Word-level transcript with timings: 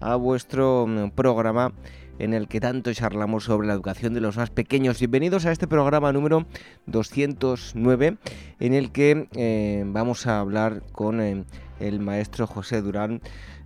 a 0.00 0.16
vuestro 0.16 0.86
mm, 0.86 1.10
programa 1.10 1.72
en 2.18 2.32
el 2.34 2.48
que 2.48 2.60
tanto 2.60 2.92
charlamos 2.92 3.44
sobre 3.44 3.66
la 3.66 3.74
educación 3.74 4.14
de 4.14 4.20
los 4.20 4.36
más 4.36 4.50
pequeños. 4.50 4.98
Bienvenidos 4.98 5.44
a 5.46 5.52
este 5.52 5.66
programa 5.66 6.12
número 6.12 6.46
209 6.86 8.16
en 8.60 8.74
el 8.74 8.90
que 8.90 9.28
eh, 9.34 9.84
vamos 9.86 10.26
a 10.26 10.40
hablar 10.40 10.82
con 10.92 11.20
eh, 11.20 11.44
el 11.78 12.00
maestro 12.00 12.46
José 12.46 12.80
Durán 12.80 13.20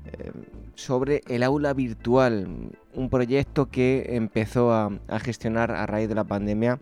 eh, 0.07 0.33
sobre 0.75 1.23
el 1.29 1.43
aula 1.43 1.75
virtual, 1.75 2.73
un 2.95 3.11
proyecto 3.11 3.67
que 3.67 4.17
empezó 4.17 4.73
a, 4.73 4.91
a 5.09 5.21
gestionar 5.21 5.71
a 5.71 5.87
raíz 5.87 6.09
de 6.09 6.15
la 6.15 6.25
pandemia 6.25 6.81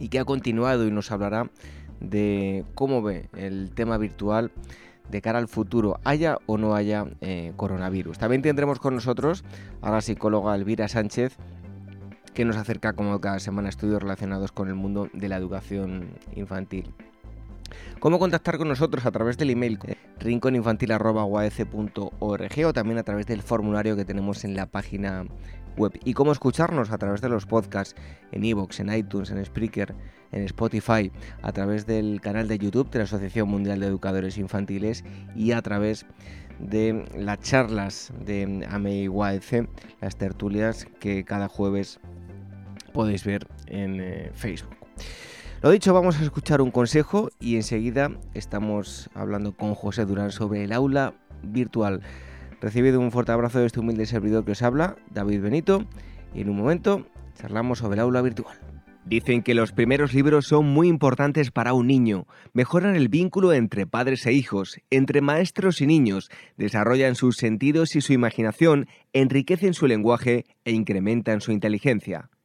y 0.00 0.08
que 0.08 0.18
ha 0.18 0.24
continuado 0.24 0.86
y 0.86 0.90
nos 0.90 1.12
hablará 1.12 1.48
de 2.00 2.64
cómo 2.74 3.02
ve 3.02 3.28
el 3.36 3.70
tema 3.70 3.98
virtual 3.98 4.50
de 5.10 5.20
cara 5.20 5.38
al 5.38 5.48
futuro, 5.48 6.00
haya 6.04 6.38
o 6.46 6.58
no 6.58 6.74
haya 6.74 7.06
eh, 7.20 7.52
coronavirus. 7.56 8.18
También 8.18 8.42
tendremos 8.42 8.78
con 8.78 8.94
nosotros 8.94 9.44
a 9.80 9.90
la 9.90 10.00
psicóloga 10.00 10.54
Elvira 10.54 10.88
Sánchez, 10.88 11.36
que 12.34 12.44
nos 12.44 12.56
acerca 12.56 12.94
como 12.94 13.20
cada 13.20 13.40
semana 13.40 13.68
estudios 13.68 14.02
relacionados 14.02 14.52
con 14.52 14.68
el 14.68 14.74
mundo 14.74 15.08
de 15.12 15.28
la 15.28 15.36
educación 15.36 16.10
infantil. 16.34 16.94
¿Cómo 18.00 18.18
contactar 18.18 18.58
con 18.58 18.68
nosotros? 18.68 19.06
A 19.06 19.10
través 19.10 19.38
del 19.38 19.50
email 19.50 19.78
eh, 19.86 19.96
rinconinfantil.org 20.18 22.66
o 22.66 22.72
también 22.72 22.98
a 22.98 23.02
través 23.02 23.26
del 23.26 23.42
formulario 23.42 23.96
que 23.96 24.04
tenemos 24.04 24.44
en 24.44 24.56
la 24.56 24.66
página 24.66 25.24
web. 25.76 25.98
Y 26.04 26.14
cómo 26.14 26.32
escucharnos 26.32 26.90
a 26.90 26.98
través 26.98 27.20
de 27.20 27.28
los 27.28 27.46
podcasts 27.46 27.94
en 28.30 28.44
iVoox, 28.44 28.80
en 28.80 28.92
iTunes, 28.92 29.30
en 29.30 29.44
Spreaker, 29.44 29.94
en 30.32 30.42
Spotify, 30.44 31.10
a 31.42 31.52
través 31.52 31.86
del 31.86 32.20
canal 32.20 32.48
de 32.48 32.58
YouTube 32.58 32.90
de 32.90 32.98
la 32.98 33.04
Asociación 33.04 33.48
Mundial 33.48 33.80
de 33.80 33.86
Educadores 33.86 34.38
Infantiles 34.38 35.04
y 35.34 35.52
a 35.52 35.62
través 35.62 36.06
de 36.58 37.04
las 37.16 37.40
charlas 37.40 38.12
de 38.24 38.66
AMEIYC, 38.68 39.68
las 40.00 40.16
tertulias 40.16 40.86
que 41.00 41.24
cada 41.24 41.48
jueves 41.48 42.00
podéis 42.92 43.24
ver 43.24 43.46
en 43.66 44.00
eh, 44.00 44.30
Facebook. 44.34 44.76
Lo 45.62 45.70
dicho, 45.70 45.94
vamos 45.94 46.18
a 46.18 46.24
escuchar 46.24 46.60
un 46.60 46.70
consejo 46.70 47.30
y 47.38 47.56
enseguida 47.56 48.10
estamos 48.34 49.08
hablando 49.14 49.56
con 49.56 49.74
José 49.74 50.04
Durán 50.04 50.32
sobre 50.32 50.64
el 50.64 50.72
aula 50.72 51.14
virtual. 51.42 52.02
Recibido 52.62 53.00
un 53.00 53.10
fuerte 53.10 53.32
abrazo 53.32 53.58
de 53.58 53.66
este 53.66 53.80
humilde 53.80 54.06
servidor 54.06 54.44
que 54.44 54.52
os 54.52 54.62
habla, 54.62 54.94
David 55.10 55.40
Benito, 55.40 55.84
y 56.32 56.42
en 56.42 56.48
un 56.48 56.56
momento 56.56 57.04
charlamos 57.34 57.80
sobre 57.80 57.94
el 57.94 58.00
aula 58.00 58.22
virtual. 58.22 58.56
Dicen 59.04 59.42
que 59.42 59.54
los 59.54 59.72
primeros 59.72 60.14
libros 60.14 60.46
son 60.46 60.66
muy 60.66 60.86
importantes 60.86 61.50
para 61.50 61.74
un 61.74 61.88
niño, 61.88 62.28
mejoran 62.52 62.94
el 62.94 63.08
vínculo 63.08 63.52
entre 63.52 63.84
padres 63.88 64.24
e 64.26 64.32
hijos, 64.32 64.80
entre 64.90 65.20
maestros 65.22 65.80
y 65.80 65.88
niños, 65.88 66.30
desarrollan 66.56 67.16
sus 67.16 67.36
sentidos 67.36 67.96
y 67.96 68.00
su 68.00 68.12
imaginación, 68.12 68.86
enriquecen 69.12 69.74
su 69.74 69.88
lenguaje 69.88 70.44
e 70.64 70.70
incrementan 70.70 71.40
su 71.40 71.50
inteligencia. 71.50 72.30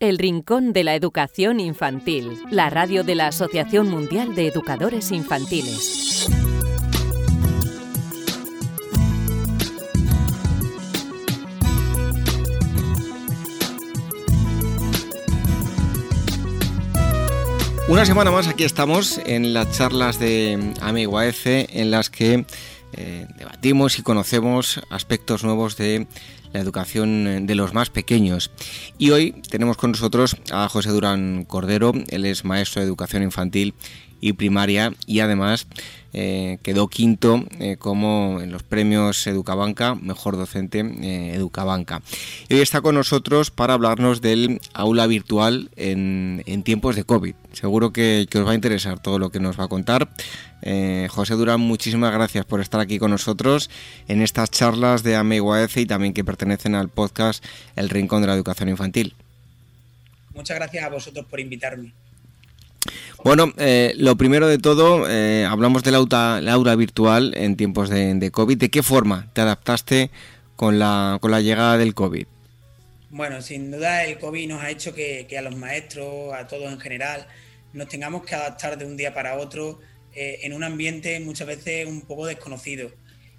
El 0.00 0.16
Rincón 0.16 0.72
de 0.72 0.82
la 0.82 0.94
Educación 0.94 1.60
Infantil, 1.60 2.38
la 2.50 2.70
radio 2.70 3.04
de 3.04 3.14
la 3.14 3.26
Asociación 3.26 3.90
Mundial 3.90 4.34
de 4.34 4.46
Educadores 4.46 5.12
Infantiles. 5.12 6.26
Una 17.86 18.06
semana 18.06 18.30
más 18.30 18.48
aquí 18.48 18.64
estamos 18.64 19.20
en 19.26 19.52
las 19.52 19.70
charlas 19.76 20.18
de 20.18 20.72
Amigo 20.80 21.18
AF 21.18 21.44
en 21.44 21.90
las 21.90 22.08
que 22.08 22.46
eh, 23.00 23.26
debatimos 23.38 23.98
y 23.98 24.02
conocemos 24.02 24.80
aspectos 24.90 25.42
nuevos 25.42 25.76
de 25.78 26.06
la 26.52 26.60
educación 26.60 27.46
de 27.46 27.54
los 27.54 27.72
más 27.72 27.88
pequeños. 27.88 28.50
Y 28.98 29.10
hoy 29.10 29.32
tenemos 29.48 29.78
con 29.78 29.92
nosotros 29.92 30.36
a 30.52 30.68
José 30.68 30.90
Durán 30.90 31.44
Cordero, 31.44 31.92
él 32.08 32.26
es 32.26 32.44
maestro 32.44 32.82
de 32.82 32.86
educación 32.86 33.22
infantil 33.22 33.74
y 34.20 34.34
primaria 34.34 34.92
y 35.06 35.20
además 35.20 35.66
eh, 36.12 36.58
quedó 36.62 36.88
quinto 36.88 37.44
eh, 37.60 37.76
como 37.78 38.40
en 38.42 38.50
los 38.50 38.62
premios 38.64 39.26
Educabanca, 39.26 39.94
mejor 39.94 40.36
docente 40.36 40.80
eh, 40.80 41.34
Educabanca. 41.34 42.02
Y 42.48 42.54
hoy 42.54 42.60
está 42.60 42.80
con 42.80 42.96
nosotros 42.96 43.50
para 43.50 43.74
hablarnos 43.74 44.20
del 44.20 44.60
aula 44.74 45.06
virtual 45.06 45.70
en, 45.76 46.42
tiempos 46.64 46.96
de 46.96 47.04
COVID. 47.04 47.34
Seguro 47.52 47.92
que, 47.92 48.28
os 48.34 48.46
va 48.46 48.52
a 48.52 48.54
interesar 48.54 49.00
todo 49.00 49.18
lo 49.18 49.30
que 49.30 49.40
nos 49.40 49.58
va 49.58 49.64
a 49.64 49.68
contar. 49.68 50.08
José 51.08 51.34
Durán, 51.34 51.60
muchísimas 51.60 52.12
gracias 52.12 52.44
por 52.44 52.60
estar 52.60 52.80
aquí 52.80 52.98
con 52.98 53.10
nosotros 53.10 53.70
en 54.08 54.22
estas 54.22 54.50
charlas 54.50 55.02
de 55.02 55.16
AMEGUAEC 55.16 55.76
y 55.78 55.86
también 55.86 56.12
que 56.12 56.24
pertenecen 56.24 56.74
al 56.74 56.88
podcast 56.88 57.44
El 57.76 57.88
Rincón 57.88 58.20
de 58.20 58.28
la 58.28 58.34
Educación 58.34 58.68
Infantil. 58.68 59.14
Muchas 60.34 60.56
gracias 60.56 60.84
a 60.84 60.88
vosotros 60.88 61.26
por 61.26 61.40
invitarme. 61.40 61.92
Bueno, 63.22 63.52
eh, 63.58 63.92
lo 63.96 64.16
primero 64.16 64.48
de 64.48 64.58
todo, 64.58 65.06
eh, 65.08 65.44
hablamos 65.44 65.82
del 65.82 65.94
aula, 65.94 66.76
virtual 66.76 67.34
en 67.36 67.56
tiempos 67.56 67.90
de, 67.90 68.30
COVID. 68.32 68.56
¿De 68.56 68.70
qué 68.70 68.82
forma 68.82 69.28
te 69.34 69.42
adaptaste 69.42 70.10
con 70.56 70.78
la, 70.78 71.18
con 71.20 71.30
la 71.30 71.40
llegada 71.40 71.76
del 71.76 71.94
COVID? 71.94 72.26
Bueno, 73.10 73.42
sin 73.42 73.70
duda 73.70 74.04
el 74.04 74.18
COVID 74.18 74.48
nos 74.48 74.62
ha 74.62 74.70
hecho 74.70 74.94
que, 74.94 75.26
a 75.36 75.42
los 75.42 75.56
maestros, 75.56 76.32
a 76.32 76.46
todos 76.46 76.72
en 76.72 76.80
general, 76.80 77.26
nos 77.74 77.88
tengamos 77.88 78.24
que 78.24 78.34
adaptar 78.34 78.78
de 78.78 78.86
un 78.86 78.96
día 78.96 79.12
para 79.12 79.36
otro 79.36 79.80
eh, 80.14 80.40
en 80.42 80.52
un 80.52 80.64
ambiente 80.64 81.18
muchas 81.20 81.46
veces 81.46 81.86
un 81.86 82.02
poco 82.02 82.26
desconocido. 82.26 82.90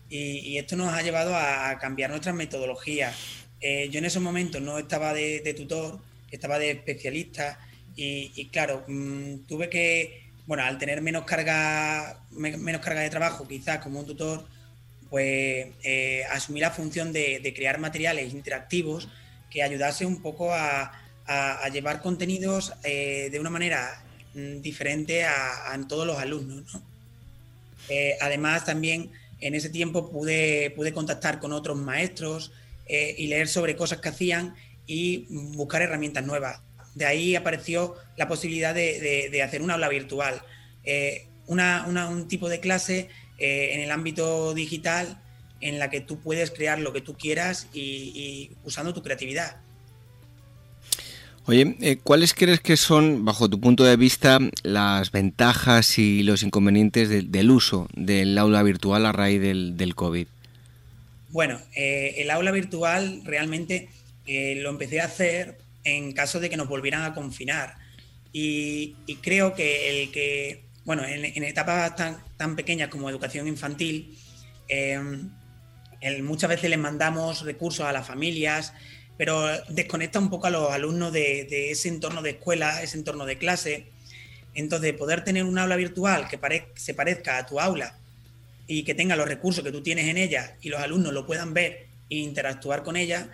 Y, 0.10 0.58
esto 0.58 0.76
nos 0.76 0.94
ha 0.94 1.02
llevado 1.02 1.34
a 1.36 1.78
cambiar 1.80 2.10
nuestras 2.10 2.36
metodologías. 2.36 3.16
eh, 3.62 3.88
yo 3.90 4.00
en 4.00 4.06
esos 4.06 4.22
momentos 4.22 4.62
no 4.62 4.78
estaba 4.78 5.14
de, 5.14 5.54
tutor, 5.56 6.00
estaba 6.32 6.60
de 6.60 6.72
especialista 6.72 7.60
y, 7.96 8.50
claro, 8.52 8.84
mm, 8.88 9.46
tuve 9.48 9.70
que, 9.70 10.24
bueno, 10.48 10.64
al 10.64 10.78
tener 10.78 11.02
menos 11.02 11.24
carga, 11.26 12.20
menos 12.32 12.82
carga 12.82 13.02
de 13.02 13.10
trabajo, 13.10 13.48
quizás 13.48 13.80
como 13.80 14.00
un 14.00 14.08
tutor, 14.08 14.46
pues 15.12 15.68
eh, 15.84 16.24
asumí 16.32 16.62
la 16.62 16.72
función 16.72 17.12
de, 17.12 17.54
crear 17.56 17.80
materiales 17.80 18.34
interactivos 18.34 19.10
que 19.50 19.62
ayudase 19.62 20.06
un 20.06 20.22
poco 20.22 20.54
a, 20.54 20.98
llevar 21.72 22.02
contenidos 22.02 22.74
eh, 22.84 23.30
de 23.32 23.40
una 23.40 23.50
manera 23.50 24.04
diferente 24.34 25.24
a, 25.24 25.80
todos 25.88 26.06
los 26.08 26.18
alumnos. 26.18 26.78
Eh, 27.90 28.18
además, 28.22 28.66
también 28.66 29.12
en 29.40 29.56
ese 29.56 29.70
tiempo 29.70 30.10
pude, 30.10 30.72
pude 30.72 30.94
contactar 30.94 31.40
con 31.40 31.52
otros 31.52 31.78
maestros 31.78 32.52
y 32.88 33.28
leer 33.28 33.48
sobre 33.48 33.78
cosas 33.78 34.02
que 34.02 34.10
hacían 34.10 34.54
y 34.86 35.26
buscar 35.30 35.82
herramientas 35.82 36.26
nuevas. 36.26 36.60
De 36.94 37.06
ahí 37.06 37.38
apareció 37.38 37.96
la 38.18 38.28
posibilidad 38.28 38.76
de, 38.76 39.42
hacer 39.42 39.62
un 39.62 39.72
aula 39.72 39.88
virtual, 39.88 40.42
un 41.48 42.28
tipo 42.28 42.50
de 42.50 42.60
clase 42.60 43.08
eh, 43.42 43.74
en 43.74 43.82
el 43.82 43.90
ámbito 43.90 44.54
digital 44.54 45.20
en 45.62 45.80
la 45.80 45.90
que 45.90 46.00
tú 46.00 46.20
puedes 46.20 46.52
crear 46.52 46.78
lo 46.78 46.94
que 46.94 47.02
tú 47.02 47.18
quieras 47.18 47.68
y, 47.74 48.52
usando 48.64 48.94
tu 48.94 49.02
creatividad. 49.02 49.58
Oye, 51.46 51.76
eh, 51.82 51.98
¿cuáles 52.04 52.34
crees 52.34 52.60
que 52.60 52.78
son, 52.78 53.26
bajo 53.26 53.50
tu 53.50 53.60
punto 53.60 53.84
de 53.84 53.98
vista, 53.98 54.40
las 54.64 55.12
ventajas 55.12 55.98
y 55.98 56.24
los 56.24 56.44
inconvenientes 56.44 57.10
del 57.10 57.52
uso 57.52 57.88
del 57.94 58.38
aula 58.38 58.64
virtual 58.64 59.06
a 59.06 59.12
raíz 59.12 59.42
del, 59.42 59.96
COVID? 59.96 60.28
Bueno, 61.30 61.60
eh, 61.76 62.16
el 62.18 62.30
aula 62.30 62.52
virtual 62.52 63.22
realmente 63.24 63.90
lo 64.28 64.70
empecé 64.70 65.02
a 65.02 65.06
hacer 65.06 65.58
en 65.84 66.14
caso 66.14 66.40
de 66.40 66.50
que 66.50 66.58
nos 66.58 66.70
volvieran 66.70 67.04
a 67.04 67.14
confinar. 67.14 67.76
y 68.34 68.94
creo 69.22 69.56
que 69.56 70.04
el 70.04 70.12
que 70.12 70.72
bueno, 70.84 71.04
en, 71.06 71.44
etapas 71.44 71.96
tan, 72.38 72.56
pequeñas 72.56 72.90
como 72.90 73.10
educación 73.10 73.48
infantil, 73.48 74.18
em, 74.68 75.30
muchas 76.24 76.50
veces 76.50 76.70
les 76.70 76.80
mandamos 76.80 77.46
recursos 77.46 77.86
a 77.86 77.92
las 77.92 78.08
familias, 78.08 78.74
pero 79.18 79.46
desconecta 79.70 80.20
un 80.20 80.30
poco 80.30 80.48
a 80.48 80.50
los 80.50 80.72
alumnos 80.72 81.14
de, 81.14 81.72
ese 81.72 81.90
entorno 81.90 82.22
de 82.22 82.32
escuela, 82.32 82.82
ese 82.82 82.98
entorno 82.98 83.26
de 83.26 83.38
clase. 83.38 83.86
Entonces, 84.54 84.94
poder 84.94 85.24
tener 85.24 85.44
un 85.44 85.58
aula 85.58 85.76
virtual 85.76 86.28
que 86.28 86.40
se 86.76 86.94
parezca 86.94 87.38
a 87.38 87.46
tu 87.46 87.60
aula 87.60 87.96
y 88.68 88.84
que 88.84 88.96
tenga 88.96 89.16
los 89.16 89.28
recursos 89.28 89.64
que 89.64 89.72
tú 89.72 89.82
tienes 89.82 90.08
en 90.08 90.18
ella 90.18 90.56
y 90.62 90.70
los 90.70 90.82
alumnos 90.82 91.14
lo 91.14 91.26
puedan 91.26 91.54
ver 91.54 91.88
e 92.10 92.18
interactuar 92.18 92.84
con 92.84 92.96
ella, 92.98 93.30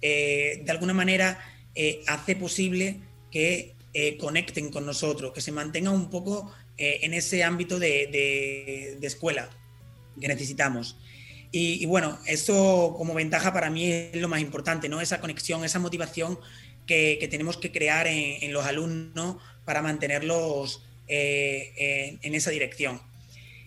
eh, 0.00 0.62
de 0.64 0.70
alguna 0.70 0.92
manera 0.92 1.38
eh, 1.74 2.02
hace 2.08 2.34
posible 2.34 3.00
que 3.30 3.74
eh, 3.94 4.16
conecten 4.18 4.70
con 4.70 4.84
nosotros, 4.84 5.32
que 5.32 5.40
se 5.40 5.52
mantenga 5.52 5.90
un 5.90 6.10
poco 6.10 6.52
en 6.78 7.14
ese 7.14 7.44
ámbito 7.44 7.78
de, 7.78 8.98
escuela 9.02 9.48
que 10.20 10.26
necesitamos. 10.26 10.96
Y, 11.54 11.84
bueno, 11.84 12.18
eso 12.26 12.94
como 12.96 13.12
ventaja 13.12 13.52
para 13.52 13.68
mí 13.68 13.90
es 13.92 14.16
lo 14.16 14.28
más 14.28 14.40
importante, 14.40 14.88
¿no? 14.88 15.02
Esa 15.02 15.20
conexión, 15.20 15.64
esa 15.64 15.78
motivación 15.78 16.38
que, 16.86 17.28
tenemos 17.30 17.58
que 17.58 17.70
crear 17.70 18.06
en, 18.06 18.52
los 18.52 18.64
alumnos 18.64 19.36
para 19.66 19.82
mantenerlos 19.82 20.82
eh, 21.08 22.18
en, 22.22 22.34
esa 22.34 22.50
dirección. 22.50 23.02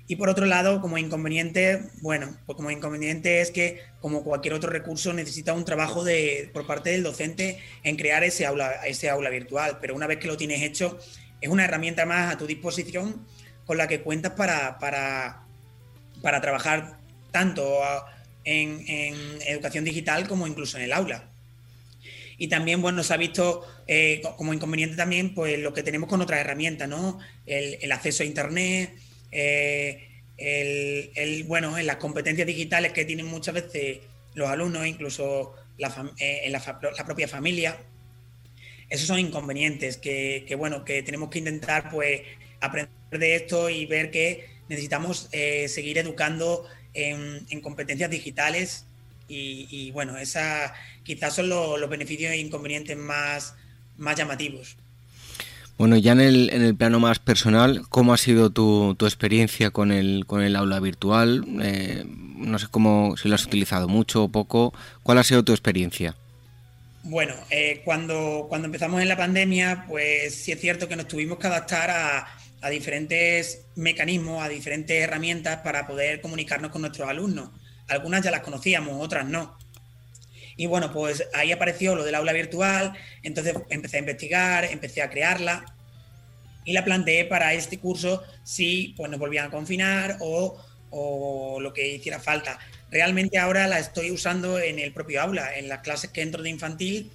Y 0.07 0.15
por 0.15 0.29
otro 0.29 0.47
lado, 0.47 0.81
como 0.81 0.97
inconveniente, 0.97 1.83
bueno, 2.01 2.35
pues 2.47 2.55
como 2.55 2.71
inconveniente 2.71 3.41
es 3.41 3.51
que 3.51 3.81
como 4.01 4.23
cualquier 4.23 4.55
otro 4.55 4.71
recurso 4.71 5.13
necesita 5.13 5.53
un 5.53 5.65
trabajo 5.65 6.03
de, 6.03 6.49
por 6.53 6.65
parte 6.65 6.89
del 6.89 7.03
docente 7.03 7.59
en 7.83 7.97
crear 7.97 8.23
ese 8.23 8.47
aula, 8.47 8.71
ese 8.85 9.09
aula 9.09 9.29
virtual, 9.29 9.77
pero 9.79 9.95
una 9.95 10.07
vez 10.07 10.17
que 10.17 10.27
lo 10.27 10.37
tienes 10.37 10.63
hecho, 10.63 10.99
es 11.41 11.49
una 11.49 11.65
herramienta 11.65 12.05
más 12.05 12.33
a 12.33 12.37
tu 12.37 12.47
disposición 12.47 13.25
con 13.65 13.77
la 13.77 13.87
que 13.87 14.01
cuentas 14.01 14.33
para, 14.33 14.77
para, 14.79 16.41
trabajar 16.41 16.97
tanto 17.35 17.81
en, 18.45 18.85
educación 19.45 19.83
digital 19.83 20.25
como 20.25 20.47
incluso 20.47 20.77
en 20.77 20.83
el 20.83 20.93
aula. 20.93 21.29
Y 22.37 22.47
también, 22.47 22.81
bueno, 22.81 23.03
se 23.03 23.13
ha 23.13 23.17
visto 23.17 23.67
eh, 23.87 24.21
como 24.37 24.53
inconveniente 24.53 24.95
también, 24.95 25.33
pues 25.33 25.59
lo 25.59 25.73
que 25.73 25.83
tenemos 25.83 26.07
con 26.07 26.21
otras 26.21 26.39
herramientas, 26.39 26.87
¿no? 26.87 27.19
El, 27.45 27.91
acceso 27.91 28.23
a 28.23 28.25
Internet, 28.25 28.93
eh, 29.33 30.07
el, 30.37 31.43
bueno, 31.43 31.77
en 31.77 31.87
las 31.87 31.97
competencias 31.97 32.47
digitales 32.47 32.93
que 32.93 33.03
tienen 33.03 33.25
muchas 33.25 33.53
veces 33.53 33.99
los 34.33 34.47
alumnos, 34.49 34.87
incluso 34.87 35.55
la, 35.77 35.89
eh, 36.17 36.41
en 36.45 36.53
la, 36.53 36.61
propia 37.05 37.27
familia 37.27 37.77
esos 38.89 39.07
son 39.07 39.19
inconvenientes 39.19 39.97
que, 39.97 40.55
bueno, 40.57 40.85
que 40.85 41.03
tenemos 41.03 41.29
que 41.29 41.39
intentar 41.39 41.89
pues 41.89 42.21
aprender 42.61 42.93
de 43.11 43.35
esto 43.35 43.69
y 43.69 43.85
ver 43.87 44.09
que 44.09 44.47
necesitamos 44.69 45.27
seguir 45.67 45.97
educando 45.97 46.65
en, 46.95 47.61
competencias 47.61 48.09
digitales 48.09 48.85
y, 49.27 49.91
bueno, 49.91 50.17
esa 50.17 50.73
quizás 51.03 51.35
son 51.35 51.49
los 51.49 51.89
beneficios 51.89 52.31
e 52.31 52.37
inconvenientes 52.37 52.97
más, 52.97 53.55
más 53.97 54.15
llamativos. 54.15 54.77
Bueno, 55.77 55.97
ya 55.97 56.13
en 56.13 56.21
el, 56.21 56.49
en 56.53 56.61
el 56.61 56.75
plano 56.75 57.01
más 57.01 57.19
personal, 57.19 57.83
¿cómo 57.89 58.13
ha 58.13 58.17
sido 58.17 58.49
tu, 58.49 58.95
experiencia 59.01 59.71
con 59.71 59.91
el, 59.91 60.25
con 60.25 60.41
el 60.41 60.55
aula 60.55 60.79
virtual? 60.79 61.43
Eh, 61.61 62.05
no 62.07 62.57
sé 62.59 62.67
cómo, 62.71 63.17
si 63.17 63.27
lo 63.27 63.35
has 63.35 63.45
utilizado 63.45 63.89
mucho 63.89 64.23
o 64.23 64.29
poco. 64.29 64.73
¿Cuál 65.03 65.17
ha 65.17 65.23
sido 65.23 65.43
tu 65.43 65.51
experiencia? 65.51 66.15
Bueno, 67.03 67.35
eh, 67.49 67.81
cuando, 67.83 68.45
cuando 68.47 68.67
empezamos 68.67 69.01
en 69.01 69.09
la 69.09 69.17
pandemia, 69.17 69.85
pues 69.87 70.33
sí 70.33 70.53
es 70.53 70.61
cierto 70.61 70.87
que 70.87 70.95
nos 70.95 71.07
tuvimos 71.07 71.39
que 71.39 71.47
adaptar 71.47 71.89
a, 71.91 72.27
diferentes 72.69 73.67
mecanismos, 73.75 74.43
a 74.43 74.49
diferentes 74.49 75.01
herramientas 75.01 75.57
para 75.57 75.87
poder 75.87 76.21
comunicarnos 76.21 76.71
con 76.71 76.81
nuestros 76.81 77.07
alumnos. 77.07 77.49
Algunas 77.87 78.23
ya 78.23 78.31
las 78.31 78.41
conocíamos, 78.41 79.03
otras 79.03 79.25
no. 79.25 79.57
Y 80.57 80.65
bueno, 80.67 80.91
pues 80.91 81.27
ahí 81.33 81.51
apareció 81.51 81.95
lo 81.95 82.03
del 82.03 82.15
aula 82.15 82.33
virtual, 82.33 82.93
entonces 83.23 83.55
empecé 83.69 83.97
a 83.97 83.99
investigar, 83.99 84.65
empecé 84.65 85.01
a 85.01 85.09
crearla 85.09 85.65
y 86.63 86.73
la 86.73 86.83
planteé 86.83 87.25
para 87.25 87.53
este 87.53 87.77
curso 87.77 88.23
si 88.43 88.93
pues, 88.97 89.09
nos 89.11 89.19
volvían 89.19 89.47
a 89.47 89.51
confinar 89.51 90.17
o, 90.21 90.57
o 90.89 91.59
lo 91.59 91.73
que 91.73 91.87
hiciera 91.87 92.19
falta. 92.19 92.57
Realmente 92.89 93.37
ahora 93.37 93.67
la 93.67 93.79
estoy 93.79 94.11
usando 94.11 94.59
en 94.59 94.79
el 94.79 94.93
propio 94.93 95.21
aula, 95.21 95.57
en 95.57 95.67
las 95.67 95.79
clases 95.79 96.09
que 96.09 96.21
entro 96.21 96.41
de 96.41 96.49
infantil. 96.49 97.11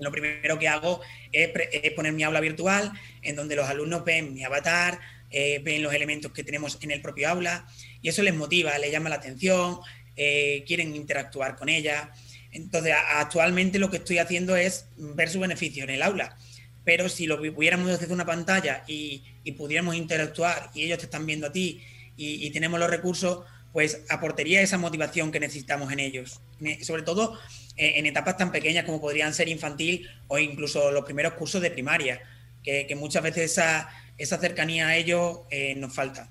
Lo 0.00 0.10
primero 0.10 0.58
que 0.58 0.68
hago 0.68 1.00
es, 1.32 1.50
poner 1.94 2.12
mi 2.12 2.22
aula 2.22 2.40
virtual, 2.40 2.92
en 3.22 3.36
donde 3.36 3.56
los 3.56 3.68
alumnos 3.68 4.04
ven 4.04 4.34
mi 4.34 4.44
avatar, 4.44 4.98
eh, 5.30 5.60
ven 5.62 5.82
los 5.82 5.92
elementos 5.92 6.32
que 6.32 6.42
tenemos 6.42 6.78
en 6.80 6.90
el 6.90 7.00
propio 7.00 7.28
aula, 7.28 7.66
y 8.02 8.08
eso 8.08 8.22
les 8.22 8.34
motiva, 8.34 8.76
les 8.78 8.90
llama 8.90 9.08
la 9.08 9.16
atención, 9.16 9.78
eh, 10.16 10.64
quieren 10.66 10.94
interactuar 10.96 11.56
con 11.56 11.68
ella. 11.68 12.12
Entonces, 12.52 12.94
actualmente 13.14 13.78
lo 13.78 13.90
que 13.90 13.98
estoy 13.98 14.18
haciendo 14.18 14.56
es 14.56 14.86
ver 14.96 15.28
su 15.28 15.38
beneficio 15.40 15.84
en 15.84 15.90
el 15.90 16.02
aula. 16.02 16.36
Pero 16.84 17.08
si 17.08 17.26
lo 17.26 17.38
pudiéramos 17.38 18.00
desde 18.00 18.12
una 18.12 18.26
pantalla 18.26 18.84
y, 18.86 19.22
pudiéramos 19.56 19.96
interactuar 19.96 20.70
y 20.74 20.84
ellos 20.84 20.98
te 20.98 21.04
están 21.04 21.26
viendo 21.26 21.48
a 21.48 21.52
ti 21.52 21.82
y 22.16 22.50
tenemos 22.50 22.78
los 22.78 22.88
recursos, 22.88 23.44
pues 23.72 24.02
aportaría 24.08 24.60
esa 24.60 24.78
motivación 24.78 25.30
que 25.30 25.40
necesitamos 25.40 25.92
en 25.92 26.00
ellos. 26.00 26.40
Sobre 26.82 27.02
todo 27.02 27.38
en 27.76 28.06
etapas 28.06 28.36
tan 28.36 28.52
pequeñas 28.52 28.84
como 28.84 29.00
podrían 29.00 29.32
ser 29.32 29.48
infantil 29.48 30.08
o 30.28 30.38
incluso 30.38 30.90
los 30.90 31.04
primeros 31.04 31.34
cursos 31.34 31.62
de 31.62 31.70
primaria, 31.70 32.20
que, 32.62 32.94
muchas 32.98 33.22
veces 33.22 33.52
esa, 33.52 33.88
esa, 34.18 34.38
cercanía 34.38 34.88
a 34.88 34.96
ellos 34.96 35.40
eh, 35.50 35.74
nos 35.76 35.94
falta. 35.94 36.28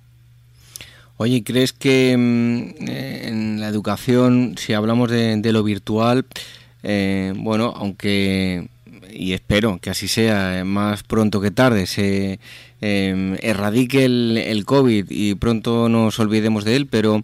Oye, 1.17 1.43
¿crees 1.43 1.73
que 1.73 2.15
mm, 2.15 2.87
eh, 2.87 3.21
en 3.27 3.59
la 3.59 3.67
educación, 3.67 4.55
si 4.57 4.73
hablamos 4.73 5.09
de, 5.09 5.41
lo 5.51 5.63
virtual, 5.63 6.25
bueno, 6.83 7.73
aunque, 7.75 8.67
y 9.11 9.33
espero 9.33 9.79
que 9.81 9.89
así 9.89 10.07
sea, 10.07 10.63
más 10.65 11.03
pronto 11.03 11.41
que 11.41 11.51
tarde, 11.51 11.85
se 11.85 12.39
eh, 12.81 13.37
erradique 13.41 14.05
el, 14.05 14.37
el, 14.37 14.65
COVID 14.65 15.05
y 15.09 15.35
pronto 15.35 15.89
nos 15.89 16.19
olvidemos 16.19 16.63
de 16.63 16.75
él, 16.75 16.87
pero 16.87 17.23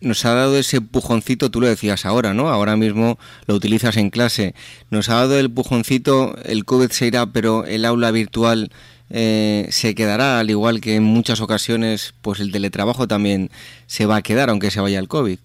nos 0.00 0.24
ha 0.24 0.34
dado 0.34 0.56
ese 0.58 0.80
pujoncito, 0.80 1.50
tú 1.50 1.60
lo 1.60 1.66
decías 1.66 2.06
ahora, 2.06 2.34
¿no? 2.34 2.48
Ahora 2.48 2.76
mismo 2.76 3.18
lo 3.46 3.54
utilizas 3.54 3.96
en 3.96 4.10
clase. 4.10 4.54
Nos 4.90 5.08
ha 5.08 5.14
dado 5.14 5.38
el 5.38 5.50
pujoncito, 5.50 6.36
el 6.44 6.64
COVID 6.64 6.90
se 6.90 7.06
irá, 7.06 7.26
pero 7.26 7.64
el 7.64 7.84
aula 7.84 8.10
virtual 8.10 8.70
eh, 9.10 9.66
se 9.70 9.94
quedará, 9.94 10.38
al 10.38 10.50
igual 10.50 10.80
que 10.80 10.96
en 10.96 11.02
muchas 11.02 11.40
ocasiones, 11.40 12.14
pues 12.22 12.40
el 12.40 12.52
teletrabajo 12.52 13.08
también 13.08 13.50
se 13.86 14.06
va 14.06 14.16
a 14.16 14.22
quedar, 14.22 14.50
aunque 14.50 14.70
se 14.70 14.80
vaya 14.80 14.98
el 14.98 15.08
COVID. 15.08 15.38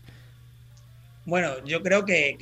Bueno, 1.25 1.63
yo 1.65 1.81
creo 1.81 2.05
que, 2.05 2.37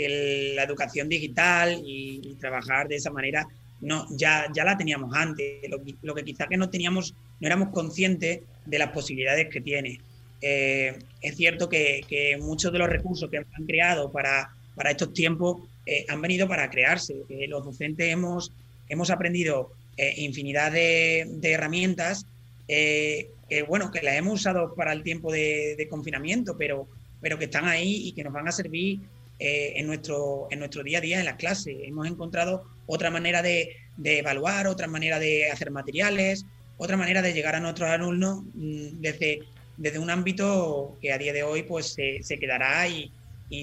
la 0.55 0.63
educación 0.63 1.09
digital 1.09 1.81
y 1.85 2.35
trabajar 2.39 2.87
de 2.87 2.97
esa 2.97 3.11
manera 3.11 3.47
no, 3.83 4.07
ya, 4.11 4.47
ya 4.53 4.63
la 4.63 4.77
teníamos 4.77 5.13
antes. 5.13 5.61
Lo, 6.01 6.15
que 6.15 6.23
quizá 6.23 6.47
que 6.47 6.57
no 6.57 6.69
teníamos, 6.69 7.13
no 7.39 7.47
éramos 7.47 7.69
conscientes 7.69 8.39
de 8.65 8.79
las 8.79 8.89
posibilidades 8.91 9.49
que 9.49 9.61
tiene. 9.61 9.99
Eh, 10.41 10.97
es 11.21 11.35
cierto 11.35 11.69
que, 11.69 12.37
muchos 12.41 12.71
de 12.71 12.79
los 12.79 12.89
recursos 12.89 13.29
que 13.29 13.37
han 13.37 13.65
creado 13.65 14.11
para, 14.11 14.55
para 14.75 14.91
estos 14.91 15.13
tiempos 15.13 15.61
eh, 15.85 16.05
han 16.07 16.21
venido 16.21 16.47
para 16.47 16.69
crearse. 16.69 17.13
los 17.47 17.65
docentes 17.65 18.07
hemos, 18.09 18.51
hemos 18.89 19.09
aprendido 19.09 19.71
infinidad 20.17 20.71
de, 20.71 21.27
herramientas 21.43 22.25
que, 22.67 23.29
bueno, 23.67 23.91
que 23.91 24.01
las 24.01 24.15
hemos 24.15 24.39
usado 24.39 24.73
para 24.73 24.91
el 24.91 25.03
tiempo 25.03 25.31
de, 25.31 25.87
confinamiento, 25.89 26.57
pero, 26.57 26.87
pero 27.23 27.39
que 27.39 27.45
están 27.45 27.67
ahí 27.67 28.07
y 28.07 28.11
que 28.11 28.23
nos 28.23 28.33
van 28.33 28.47
a 28.47 28.51
servir 28.51 28.99
en, 29.39 29.87
nuestro, 29.87 30.47
en 30.51 30.59
nuestro 30.59 30.83
día 30.83 30.99
a 30.99 31.01
día 31.01 31.19
en 31.19 31.25
las 31.25 31.37
clases. 31.37 31.75
Hemos 31.83 32.05
encontrado 32.07 32.65
otra 32.85 33.09
manera 33.09 33.41
de, 33.41 33.75
de 33.97 34.19
evaluar, 34.19 34.67
otra 34.67 34.87
manera 34.87 35.19
de 35.19 35.49
hacer 35.49 35.71
materiales, 35.71 36.45
otra 36.77 36.97
manera 36.97 37.21
de 37.21 37.33
llegar 37.33 37.55
a 37.55 37.59
nuestros 37.59 37.89
alumnos 37.89 38.43
mm, 38.53 38.99
desde, 38.99 39.39
desde 39.77 39.99
un 39.99 40.09
ámbito 40.09 40.97
que 41.01 41.13
a 41.13 41.17
día 41.17 41.33
de 41.33 41.43
hoy 41.43 41.63
pues 41.63 41.93
se, 41.93 42.39
quedará 42.39 42.87
y, 42.87 43.11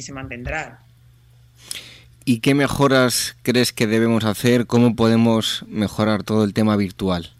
se 0.01 0.13
mantendrá. 0.13 0.81
¿Y 2.25 2.41
qué 2.41 2.55
mejoras 2.55 3.37
crees 3.43 3.73
que 3.73 3.87
debemos 3.89 4.25
hacer? 4.25 4.67
¿Cómo 4.67 4.95
podemos 4.95 5.65
mejorar 5.67 6.23
todo 6.23 6.45
el 6.45 6.55
tema 6.55 6.77
virtual? 6.77 7.33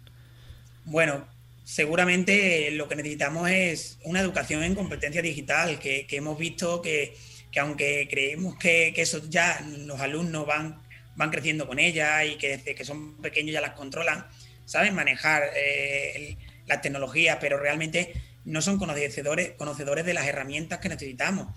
Bueno, 0.83 1.25
seguramente 1.71 2.69
lo 2.71 2.87
que 2.87 2.95
necesitamos 2.95 3.49
es 3.49 3.99
una 4.03 4.19
educación 4.19 4.63
en 4.63 4.75
competencia 4.75 5.21
digital, 5.21 5.79
que, 5.79 6.05
hemos 6.09 6.37
visto 6.37 6.81
que, 6.81 7.15
aunque 7.59 8.07
creemos 8.09 8.57
que, 8.57 8.91
que, 8.93 9.03
eso 9.03 9.21
ya 9.29 9.65
los 9.85 10.01
alumnos 10.01 10.45
van 10.45 10.81
van 11.15 11.29
creciendo 11.29 11.67
con 11.67 11.79
ella 11.79 12.23
y 12.25 12.37
que 12.37 12.57
desde 12.57 12.75
que 12.75 12.85
son 12.85 13.17
pequeños 13.17 13.53
ya 13.53 13.61
las 13.61 13.73
controlan, 13.73 14.25
saben 14.65 14.95
manejar 14.95 15.43
eh, 15.55 16.37
las 16.67 16.81
tecnologías, 16.81 17.37
pero 17.39 17.59
realmente 17.59 18.13
no 18.45 18.61
son 18.61 18.77
conocedores, 18.77 19.51
conocedores 19.51 20.05
de 20.05 20.13
las 20.13 20.25
herramientas 20.25 20.79
que 20.79 20.89
necesitamos. 20.89 21.47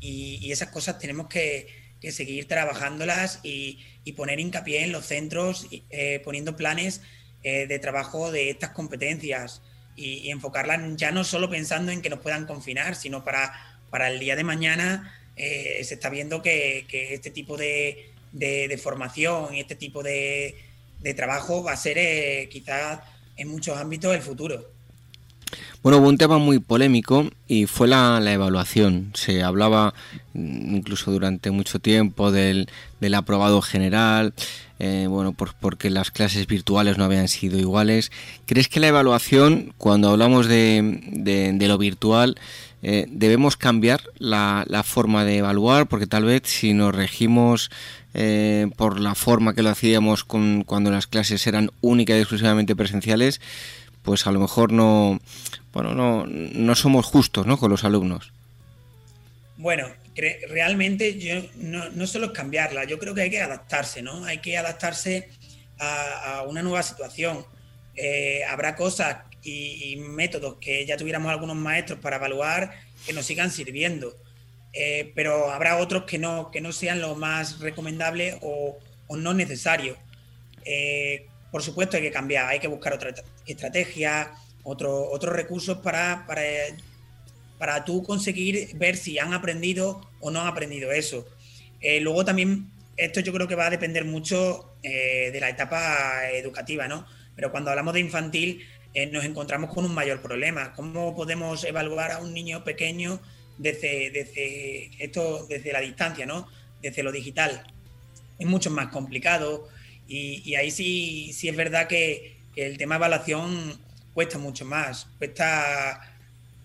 Y, 0.00 0.52
esas 0.52 0.68
cosas 0.68 0.98
tenemos 0.98 1.26
que, 1.28 1.88
seguir 2.12 2.46
trabajándolas 2.46 3.40
y, 3.42 3.80
poner 4.16 4.40
hincapié 4.40 4.84
en 4.84 4.92
los 4.92 5.04
centros, 5.04 5.66
eh, 5.90 6.20
poniendo 6.24 6.56
planes 6.56 7.02
eh, 7.48 7.66
de 7.66 7.78
trabajo 7.78 8.30
de 8.30 8.50
estas 8.50 8.70
competencias 8.70 9.62
y, 9.96 10.30
enfocarlas 10.30 10.80
ya 10.96 11.10
no 11.10 11.24
solo 11.24 11.50
pensando 11.50 11.90
en 11.92 12.02
que 12.02 12.10
nos 12.10 12.20
puedan 12.20 12.46
confinar, 12.46 12.94
sino 12.94 13.24
para, 13.24 13.52
para 13.90 14.08
el 14.10 14.18
día 14.20 14.36
de 14.36 14.44
mañana 14.44 15.14
se 15.36 15.94
está 15.94 16.10
viendo 16.10 16.42
que 16.42 16.84
este 17.12 17.30
tipo 17.30 17.56
de, 17.56 18.10
de, 18.32 18.78
formación 18.78 19.54
y 19.54 19.60
este 19.60 19.74
tipo 19.74 20.02
de, 20.02 20.56
trabajo 21.16 21.62
va 21.62 21.72
a 21.72 21.76
ser 21.76 21.96
eh, 21.98 22.48
quizás 22.50 23.00
en 23.36 23.48
muchos 23.48 23.76
ámbitos 23.76 24.14
el 24.14 24.22
futuro. 24.22 24.70
Bueno, 25.82 25.98
hubo 25.98 26.08
un 26.08 26.18
tema 26.18 26.38
muy 26.38 26.58
polémico 26.58 27.30
y 27.46 27.66
fue 27.66 27.88
la, 27.88 28.20
evaluación. 28.30 29.12
Se 29.14 29.42
hablaba 29.42 29.94
mm, 30.34 30.76
incluso 30.76 31.10
durante 31.10 31.50
mucho 31.50 31.78
tiempo 31.78 32.30
del, 32.30 32.68
aprobado 33.14 33.62
general, 33.62 34.34
eh, 34.78 35.06
bueno, 35.08 35.32
porque 35.32 35.90
las 35.90 36.10
clases 36.10 36.46
virtuales 36.46 36.98
no 36.98 37.04
habían 37.04 37.28
sido 37.28 37.58
iguales. 37.58 38.12
¿Crees 38.46 38.68
que 38.68 38.80
la 38.80 38.88
evaluación, 38.88 39.74
cuando 39.76 40.10
hablamos 40.10 40.46
de, 40.46 41.56
lo 41.60 41.78
virtual, 41.78 42.36
eh, 42.82 43.06
debemos 43.10 43.56
cambiar 43.56 44.02
la, 44.18 44.64
la, 44.68 44.84
forma 44.84 45.24
de 45.24 45.38
evaluar? 45.38 45.88
Porque 45.88 46.06
tal 46.06 46.24
vez 46.24 46.42
si 46.44 46.74
nos 46.74 46.94
regimos 46.94 47.70
eh, 48.14 48.68
por 48.76 49.00
la 49.00 49.14
forma 49.14 49.54
que 49.54 49.62
lo 49.62 49.70
hacíamos 49.70 50.24
con, 50.24 50.64
cuando 50.64 50.90
las 50.90 51.06
clases 51.06 51.46
eran 51.46 51.70
únicas 51.80 52.16
y 52.16 52.20
exclusivamente 52.20 52.76
presenciales, 52.76 53.40
pues 54.02 54.26
a 54.26 54.32
lo 54.32 54.40
mejor 54.40 54.72
no, 54.72 55.20
bueno, 55.72 55.94
no, 55.94 56.24
no 56.26 56.74
somos 56.74 57.04
justos 57.04 57.46
¿no? 57.46 57.58
con 57.58 57.70
los 57.70 57.84
alumnos. 57.84 58.32
Bueno, 59.56 59.88
realmente 60.48 61.18
yo 61.18 61.42
no, 61.56 61.90
no 61.90 62.06
solo 62.06 62.26
es 62.26 62.32
cambiarla, 62.32 62.84
yo 62.84 62.98
creo 62.98 63.14
que 63.14 63.22
hay 63.22 63.30
que 63.30 63.40
adaptarse, 63.40 64.02
¿no? 64.02 64.24
Hay 64.24 64.38
que 64.38 64.56
adaptarse 64.56 65.28
a, 65.78 66.44
una 66.48 66.62
nueva 66.62 66.82
situación. 66.82 67.44
Eh, 67.94 68.44
habrá 68.44 68.76
cosas 68.76 69.18
y, 69.42 69.96
métodos 69.96 70.56
que 70.60 70.84
ya 70.86 70.96
tuviéramos 70.96 71.30
algunos 71.30 71.56
maestros 71.56 72.00
para 72.00 72.16
evaluar 72.16 72.72
que 73.06 73.12
nos 73.12 73.26
sigan 73.26 73.50
sirviendo. 73.50 74.16
Eh, 74.72 75.12
pero 75.14 75.50
habrá 75.50 75.78
otros 75.78 76.04
que 76.04 76.18
no, 76.18 76.50
que 76.50 76.60
no 76.60 76.72
sean 76.72 77.00
lo 77.00 77.14
más 77.14 77.60
recomendable 77.60 78.38
o, 78.42 78.78
no 79.10 79.34
necesario. 79.34 79.96
Eh, 80.64 81.26
por 81.50 81.62
supuesto 81.62 81.96
hay 81.96 82.02
que 82.02 82.10
cambiar, 82.10 82.46
hay 82.46 82.60
que 82.60 82.68
buscar 82.68 82.92
otra 82.92 83.14
estrategia, 83.46 84.32
otro, 84.62 85.10
otros 85.10 85.34
recursos 85.34 85.78
para, 85.78 86.26
para, 87.58 87.84
tú 87.84 88.02
conseguir 88.02 88.76
ver 88.76 88.96
si 88.96 89.18
han 89.18 89.32
aprendido 89.34 90.00
o 90.20 90.30
no 90.30 90.40
han 90.40 90.46
aprendido 90.46 90.92
eso. 90.92 91.26
Eh, 91.80 92.00
luego 92.00 92.24
también, 92.24 92.70
esto 92.96 93.20
yo 93.20 93.32
creo 93.32 93.48
que 93.48 93.54
va 93.54 93.66
a 93.66 93.70
depender 93.70 94.04
mucho 94.04 94.64
de 94.82 95.36
la 95.40 95.50
etapa 95.50 96.30
educativa, 96.30 96.88
¿no? 96.88 97.04
Pero 97.34 97.50
cuando 97.50 97.70
hablamos 97.70 97.94
de 97.94 98.00
infantil, 98.00 98.64
nos 99.12 99.24
encontramos 99.24 99.74
con 99.74 99.84
un 99.84 99.92
mayor 99.92 100.22
problema. 100.22 100.72
¿Cómo 100.72 101.14
podemos 101.14 101.64
evaluar 101.64 102.12
a 102.12 102.18
un 102.18 102.32
niño 102.32 102.64
pequeño 102.64 103.20
desde, 103.58 104.10
desde, 104.10 104.90
esto, 105.02 105.46
desde 105.48 105.72
la 105.72 105.80
distancia, 105.80 106.24
¿no? 106.26 106.48
Desde 106.80 107.02
lo 107.02 107.12
digital. 107.12 107.64
Es 108.38 108.46
mucho 108.46 108.70
más 108.70 108.88
complicado 108.88 109.68
y, 110.08 110.54
ahí 110.54 110.70
sí, 110.70 111.32
sí 111.34 111.48
es 111.48 111.56
verdad 111.56 111.86
que, 111.86 112.38
el 112.56 112.76
tema 112.76 112.96
de 112.96 113.06
evaluación 113.06 113.80
cuesta 114.14 114.36
mucho 114.36 114.64
más, 114.64 115.06
cuesta, 115.18 116.07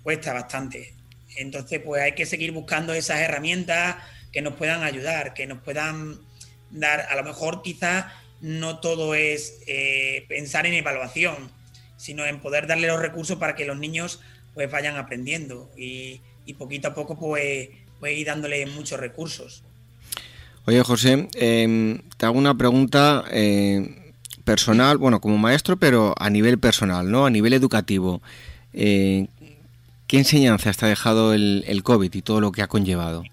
cuesta 0.03 0.33
bastante. 0.33 0.93
Entonces, 1.37 1.81
pues 1.83 2.01
hay 2.01 2.13
que 2.13 2.25
seguir 2.25 2.51
buscando 2.51 2.93
esas 2.93 3.19
herramientas 3.19 3.95
que 4.31 4.41
nos 4.41 4.53
puedan 4.53 4.83
ayudar, 4.83 5.33
que 5.33 5.47
nos 5.47 5.59
puedan 5.59 6.19
dar, 6.69 7.01
a 7.01 7.15
lo 7.15 7.23
mejor 7.23 7.61
quizás 7.61 8.05
no 8.41 8.79
todo 8.79 9.15
es 9.15 9.59
eh, 9.67 10.25
pensar 10.27 10.65
en 10.65 10.73
evaluación, 10.73 11.35
sino 11.97 12.25
en 12.25 12.41
poder 12.41 12.67
darle 12.67 12.87
los 12.87 12.99
recursos 12.99 13.37
para 13.37 13.55
que 13.55 13.65
los 13.65 13.77
niños 13.77 14.19
pues 14.53 14.69
vayan 14.69 14.97
aprendiendo. 14.97 15.71
Y, 15.77 16.21
poquito 16.57 16.89
a 16.89 16.93
poco 16.93 17.17
pues, 17.17 17.69
pues 17.99 18.17
ir 18.17 18.27
dándole 18.27 18.65
muchos 18.65 18.99
recursos. 18.99 19.63
Oye 20.65 20.81
José, 20.83 21.27
em, 21.35 22.01
te 22.17 22.25
hago 22.25 22.37
una 22.37 22.57
pregunta 22.57 23.23
eh, 23.31 24.13
personal, 24.43 24.97
bueno, 24.97 25.21
como 25.21 25.37
maestro, 25.37 25.77
pero 25.77 26.13
a 26.17 26.29
nivel 26.29 26.59
personal, 26.59 27.09
¿no? 27.09 27.25
A 27.25 27.29
nivel 27.29 27.53
educativo. 27.53 28.21
Eh, 28.73 29.27
¿Qué 30.13 30.19
enseñanza 30.19 30.71
te 30.73 30.85
ha 30.85 30.89
dejado 30.89 31.33
el, 31.33 31.81
COVID 31.83 32.13
y 32.13 32.21
todo 32.21 32.39
lo 32.39 32.51
que 32.51 32.61
ha 32.61 32.67
conllevado? 32.67 33.23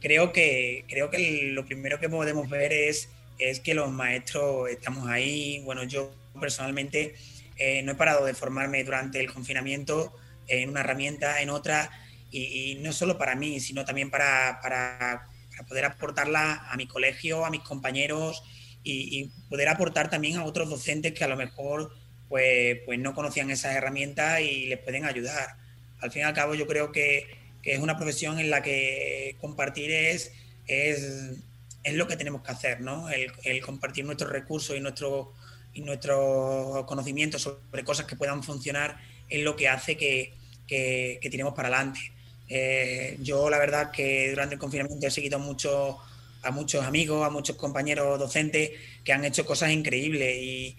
Creo 0.00 0.32
que, 0.32 0.84
creo 0.88 1.10
que 1.10 1.52
lo 1.52 1.64
primero 1.64 2.00
que 2.00 2.08
podemos 2.08 2.50
ver 2.50 2.72
es, 2.72 3.08
es 3.38 3.60
que 3.60 3.74
los 3.74 3.88
maestros 3.88 4.68
estamos 4.68 5.08
ahí. 5.08 5.62
Bueno, 5.64 5.84
yo 5.84 6.12
personalmente 6.40 7.14
eh, 7.56 7.84
no 7.84 7.92
he 7.92 7.94
parado 7.94 8.24
de 8.24 8.34
formarme 8.34 8.82
durante 8.82 9.20
el 9.20 9.32
confinamiento 9.32 10.12
en 10.48 10.70
una 10.70 10.80
herramienta, 10.80 11.40
en 11.40 11.50
otra, 11.50 11.88
y, 12.32 12.76
no 12.80 12.92
solo 12.92 13.16
para 13.16 13.36
mí, 13.36 13.60
sino 13.60 13.84
también 13.84 14.10
para, 14.10 14.58
para, 14.60 15.28
poder 15.68 15.84
aportarla 15.84 16.68
a 16.68 16.76
mi 16.76 16.88
colegio, 16.88 17.44
a 17.44 17.50
mis 17.50 17.60
compañeros 17.60 18.42
y, 18.82 19.30
poder 19.48 19.68
aportar 19.68 20.10
también 20.10 20.36
a 20.36 20.44
otros 20.44 20.68
docentes 20.68 21.12
que 21.12 21.22
a 21.22 21.28
lo 21.28 21.36
mejor 21.36 21.94
pues, 22.28 22.78
pues 22.86 22.98
no 22.98 23.14
conocían 23.14 23.52
esas 23.52 23.76
herramientas 23.76 24.40
y 24.40 24.66
les 24.66 24.80
pueden 24.80 25.04
ayudar. 25.04 25.59
Al 26.00 26.10
fin 26.10 26.22
y 26.22 26.24
al 26.24 26.34
cabo 26.34 26.54
yo 26.54 26.66
creo 26.66 26.92
que, 26.92 27.26
que 27.62 27.74
es 27.74 27.80
una 27.80 27.96
profesión 27.96 28.38
en 28.38 28.50
la 28.50 28.62
que 28.62 29.36
compartir 29.40 29.90
es, 29.90 30.32
es, 30.66 31.32
es 31.82 31.94
lo 31.94 32.06
que 32.06 32.16
tenemos 32.16 32.42
que 32.42 32.52
hacer, 32.52 32.80
¿no? 32.80 33.08
El, 33.10 33.60
compartir 33.62 34.04
nuestros 34.04 34.30
recursos 34.30 34.76
y, 34.76 34.80
nuestro, 34.80 35.34
y 35.74 35.82
nuestros 35.82 36.84
conocimientos 36.86 37.42
sobre 37.42 37.84
cosas 37.84 38.06
que 38.06 38.16
puedan 38.16 38.42
funcionar 38.42 38.98
es 39.28 39.42
lo 39.42 39.56
que 39.56 39.68
hace 39.68 39.96
que, 39.96 40.34
que, 40.66 41.28
tenemos 41.30 41.54
para 41.54 41.68
adelante. 41.68 42.00
Eh, 42.48 43.16
yo 43.20 43.48
la 43.50 43.58
verdad 43.58 43.90
que 43.90 44.30
durante 44.30 44.54
el 44.54 44.58
confinamiento 44.60 45.06
he 45.06 45.10
seguido 45.10 45.38
mucho, 45.38 45.98
a 46.42 46.50
muchos 46.50 46.84
amigos, 46.84 47.24
a 47.26 47.30
muchos 47.30 47.56
compañeros 47.56 48.18
docentes 48.18 48.70
que 49.04 49.12
han 49.12 49.24
hecho 49.24 49.44
cosas 49.44 49.70
increíbles 49.70 50.36
y, 50.42 50.76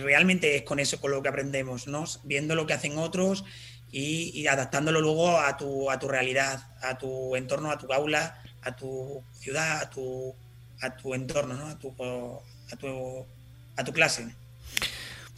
realmente 0.00 0.56
es 0.56 0.62
con 0.62 0.78
eso 0.78 0.98
con 0.98 1.10
lo 1.10 1.22
que 1.22 1.28
aprendemos, 1.28 1.86
¿no? 1.86 2.04
viendo 2.24 2.54
lo 2.54 2.66
que 2.66 2.72
hacen 2.72 2.96
otros 2.96 3.44
y, 3.92 4.46
adaptándolo 4.46 5.00
luego 5.00 5.38
a 5.38 5.56
tu, 5.56 5.90
a 5.90 5.98
tu 5.98 6.08
realidad, 6.08 6.62
a 6.82 6.98
tu 6.98 7.34
entorno, 7.36 7.70
a 7.70 7.78
tu 7.78 7.92
aula, 7.92 8.42
a 8.62 8.74
tu 8.74 9.22
ciudad, 9.38 9.82
a 9.82 9.90
tu, 9.90 10.34
a 10.82 10.96
tu 10.96 11.14
entorno, 11.14 11.54
¿no? 11.54 11.66
a, 11.66 11.78
tu, 11.78 11.94
a, 12.72 12.76
tu, 12.76 13.24
a 13.76 13.84
tu 13.84 13.92
clase. 13.92 14.26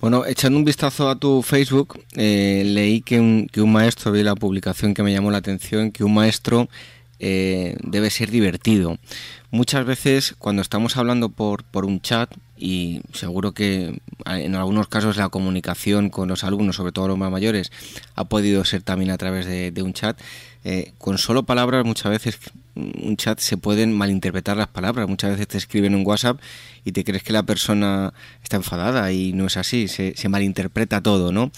Bueno, 0.00 0.24
echando 0.26 0.58
un 0.58 0.64
vistazo 0.64 1.10
a 1.10 1.18
tu 1.18 1.42
Facebook, 1.42 2.04
eh, 2.14 2.62
leí 2.64 3.00
que 3.00 3.20
un, 3.20 3.48
que 3.52 3.60
un, 3.60 3.72
maestro, 3.72 4.12
vi 4.12 4.22
la 4.22 4.36
publicación 4.36 4.94
que 4.94 5.02
me 5.02 5.12
llamó 5.12 5.30
la 5.30 5.38
atención, 5.38 5.90
que 5.90 6.04
un 6.04 6.14
maestro 6.14 6.68
eh, 7.18 7.76
debe 7.82 8.10
ser 8.10 8.30
divertido. 8.30 8.98
Muchas 9.50 9.84
veces 9.84 10.36
cuando 10.38 10.62
estamos 10.62 10.96
hablando 10.96 11.30
por, 11.30 11.64
por 11.64 11.84
un 11.84 12.00
chat, 12.00 12.32
y 12.58 13.00
seguro 13.12 13.52
que 13.52 14.00
en 14.26 14.54
algunos 14.54 14.88
casos 14.88 15.16
la 15.16 15.28
comunicación 15.28 16.10
con 16.10 16.28
los 16.28 16.44
alumnos, 16.44 16.76
sobre 16.76 16.92
todo 16.92 17.08
los 17.08 17.18
más 17.18 17.30
mayores, 17.30 17.70
ha 18.14 18.24
podido 18.24 18.64
ser 18.64 18.82
también 18.82 19.10
a 19.10 19.18
través 19.18 19.46
de, 19.46 19.82
un 19.82 19.92
chat. 19.92 20.18
Eh, 20.64 20.92
con 20.98 21.18
solo 21.18 21.44
palabras 21.44 21.84
muchas 21.84 22.10
veces 22.10 22.38
un 22.78 23.16
chat 23.16 23.38
se 23.40 23.56
pueden 23.56 23.96
malinterpretar 23.96 24.56
las 24.56 24.68
palabras. 24.68 25.08
Muchas 25.08 25.32
veces 25.32 25.48
te 25.48 25.58
escriben 25.58 25.94
un 25.94 26.06
WhatsApp 26.06 26.40
y 26.84 26.92
te 26.92 27.04
crees 27.04 27.22
que 27.22 27.32
la 27.32 27.42
persona 27.42 28.12
está 28.42 28.56
enfadada 28.56 29.10
y 29.12 29.32
no 29.32 29.46
es 29.46 29.56
así, 29.56 29.88
se, 29.88 30.14
malinterpreta 30.28 31.02
todo, 31.02 31.32
¿no? 31.32 31.50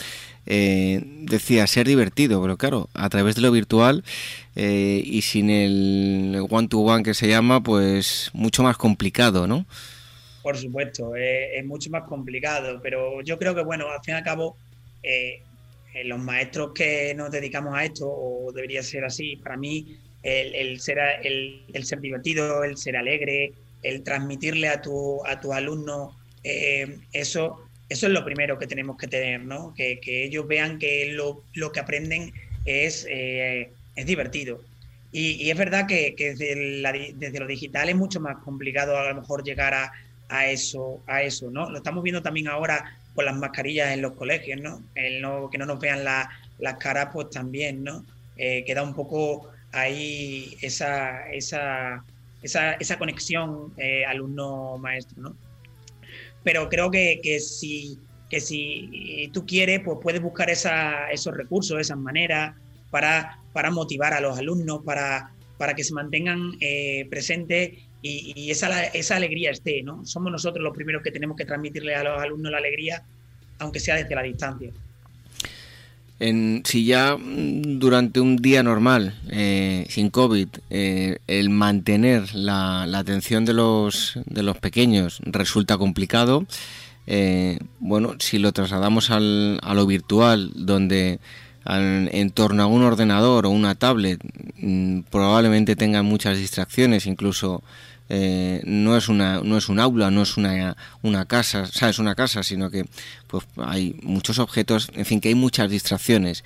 Eh, 0.46 1.02
decía 1.22 1.66
ser 1.66 1.86
divertido, 1.86 2.40
pero 2.40 2.56
claro, 2.56 2.88
a 2.94 3.08
través 3.08 3.36
de 3.36 3.42
lo 3.42 3.52
virtual 3.52 4.02
eh, 4.56 5.02
y 5.04 5.22
sin 5.22 5.50
el 5.50 6.44
one-to-one 6.48 7.02
que 7.02 7.14
se 7.14 7.28
llama, 7.28 7.62
pues 7.62 8.30
mucho 8.32 8.62
más 8.62 8.76
complicado, 8.76 9.46
¿no? 9.46 9.66
Por 10.42 10.56
supuesto, 10.56 11.14
es 11.16 11.64
mucho 11.66 11.90
más 11.90 12.04
complicado, 12.04 12.80
pero 12.82 13.20
yo 13.22 13.38
creo 13.38 13.54
que, 13.54 13.62
bueno, 13.62 13.90
al 13.90 14.02
fin 14.02 14.14
y 14.14 14.16
al 14.18 14.24
cabo, 14.24 14.56
eh, 15.02 15.42
los 16.04 16.18
maestros 16.18 16.72
que 16.74 17.14
nos 17.14 17.30
dedicamos 17.30 17.74
a 17.76 17.84
esto, 17.84 18.08
o 18.08 18.50
debería 18.52 18.82
ser 18.82 19.04
así, 19.04 19.36
para 19.36 19.56
mí 19.56 19.98
el, 20.22 20.80
ser, 20.80 20.98
el, 21.22 21.84
ser 21.84 22.00
divertido, 22.00 22.64
el 22.64 22.76
ser 22.76 22.96
alegre, 22.96 23.52
el 23.82 24.02
transmitirle 24.02 24.68
a 24.68 24.80
tu, 24.80 25.24
a 25.26 25.40
tus 25.40 25.52
alumnos 25.52 26.14
eh, 26.44 26.98
eso, 27.12 27.60
eso 27.88 28.06
es 28.06 28.12
lo 28.12 28.24
primero 28.24 28.58
que 28.58 28.66
tenemos 28.66 28.96
que 28.96 29.08
tener, 29.08 29.42
¿no? 29.42 29.74
Que, 29.74 30.00
ellos 30.04 30.46
vean 30.46 30.78
que 30.78 31.12
lo, 31.12 31.42
que 31.72 31.80
aprenden 31.80 32.32
es, 32.64 33.06
eh, 33.08 33.70
es 33.96 34.06
divertido. 34.06 34.62
Y, 35.12 35.50
es 35.50 35.58
verdad 35.58 35.86
que, 35.86 36.14
desde, 36.16 37.40
lo 37.40 37.46
digital 37.46 37.88
es 37.88 37.96
mucho 37.96 38.20
más 38.20 38.38
complicado 38.44 38.96
a 38.96 39.08
lo 39.08 39.20
mejor 39.20 39.42
llegar 39.42 39.74
a, 39.74 39.92
a, 40.30 40.46
eso, 40.46 41.02
a 41.06 41.22
eso, 41.22 41.50
¿no? 41.50 41.68
Lo 41.68 41.78
estamos 41.78 42.02
viendo 42.02 42.22
también 42.22 42.48
ahora 42.48 42.96
con 43.14 43.24
las 43.24 43.36
mascarillas 43.36 43.92
en 43.92 44.02
los 44.02 44.12
colegios, 44.12 44.60
¿no? 44.60 44.82
El 44.94 45.20
no 45.20 45.50
que 45.50 45.58
no 45.58 45.66
nos 45.66 45.80
vean 45.80 46.04
las 46.04 46.74
caras, 46.78 47.10
pues 47.12 47.30
también, 47.30 47.84
¿no? 47.84 48.04
Eh, 48.36 48.64
queda 48.64 48.82
un 48.82 48.94
poco 48.94 49.50
hay 49.72 50.56
esa, 50.62 51.30
esa, 51.30 52.04
esa, 52.42 52.72
esa 52.74 52.98
conexión 52.98 53.72
eh, 53.76 54.04
alumno-maestro, 54.04 55.22
¿no? 55.22 55.36
Pero 56.42 56.68
creo 56.68 56.90
que, 56.90 57.20
que, 57.22 57.38
si, 57.40 57.98
que 58.30 58.40
si 58.40 59.30
tú 59.32 59.44
quieres, 59.44 59.80
pues 59.84 59.98
puedes 60.02 60.22
buscar 60.22 60.48
esa, 60.48 61.10
esos 61.10 61.36
recursos, 61.36 61.78
esas 61.78 61.98
maneras 61.98 62.56
para, 62.90 63.38
para 63.52 63.70
motivar 63.70 64.14
a 64.14 64.20
los 64.20 64.38
alumnos, 64.38 64.82
para, 64.84 65.32
para 65.58 65.74
que 65.74 65.84
se 65.84 65.92
mantengan 65.92 66.52
eh, 66.60 67.06
presentes 67.10 67.78
y, 68.02 68.50
esa, 68.50 68.84
esa 68.86 69.16
alegría 69.16 69.50
esté, 69.50 69.82
¿no? 69.82 70.04
Somos 70.06 70.32
nosotros 70.32 70.62
los 70.62 70.74
primeros 70.74 71.02
que 71.02 71.10
tenemos 71.10 71.36
que 71.36 71.44
transmitirle 71.44 71.94
a 71.94 72.04
los 72.04 72.20
alumnos 72.20 72.50
la 72.50 72.58
alegría, 72.58 73.02
aunque 73.58 73.80
sea 73.80 73.96
desde 73.96 74.14
la 74.14 74.22
distancia 74.22 74.70
si 76.64 76.84
ya 76.84 77.16
mm, 77.16 77.78
durante 77.78 78.20
un 78.20 78.36
día 78.36 78.62
normal, 78.62 79.14
eh, 79.30 79.86
sin 79.88 80.10
COVID, 80.10 80.48
eh, 80.68 81.18
el 81.26 81.48
mantener 81.48 82.34
la, 82.34 82.82
atención 82.82 83.44
de 83.44 83.54
los, 83.54 84.18
de 84.26 84.42
los 84.42 84.58
pequeños 84.58 85.20
resulta 85.24 85.78
complicado, 85.78 86.44
eh, 87.06 87.58
bueno, 87.78 88.16
si 88.18 88.38
lo 88.38 88.52
trasladamos 88.52 89.10
al, 89.10 89.58
a 89.62 89.74
lo 89.74 89.86
virtual, 89.86 90.52
donde 90.54 91.18
en 91.66 92.30
torno 92.30 92.62
a 92.62 92.66
un 92.66 92.82
ordenador 92.82 93.46
o 93.46 93.50
una 93.50 93.74
tablet 93.74 94.18
mm, 94.58 95.00
probablemente 95.10 95.76
tengan 95.76 96.04
muchas 96.04 96.38
distracciones, 96.38 97.06
incluso 97.06 97.62
eh, 98.12 98.60
no 98.64 98.96
es 98.96 99.08
una 99.08 99.40
no 99.40 99.56
es 99.56 99.68
un 99.68 99.78
aula 99.78 100.10
no 100.10 100.22
es 100.22 100.36
una, 100.36 100.76
una 101.02 101.26
casa 101.26 101.62
o 101.62 101.66
sea, 101.66 101.88
es 101.88 102.00
una 102.00 102.16
casa 102.16 102.42
sino 102.42 102.68
que 102.68 102.84
pues 103.28 103.44
hay 103.56 103.94
muchos 104.02 104.40
objetos 104.40 104.90
en 104.94 105.06
fin 105.06 105.20
que 105.20 105.28
hay 105.28 105.36
muchas 105.36 105.70
distracciones 105.70 106.42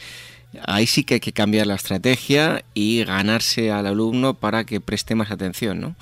ahí 0.67 0.87
sí 0.87 1.05
que 1.05 1.15
hay 1.15 1.21
que 1.21 1.33
cambiar 1.33 1.67
la 1.67 1.75
estrategia 1.75 2.65
y 2.75 3.03
ganarse 3.05 3.71
al 3.71 3.87
alumno 3.87 4.35
para 4.35 4.65
que 4.65 4.83
preste 4.83 5.15
más 5.15 5.31
atención 5.31 5.81
no 5.81 5.97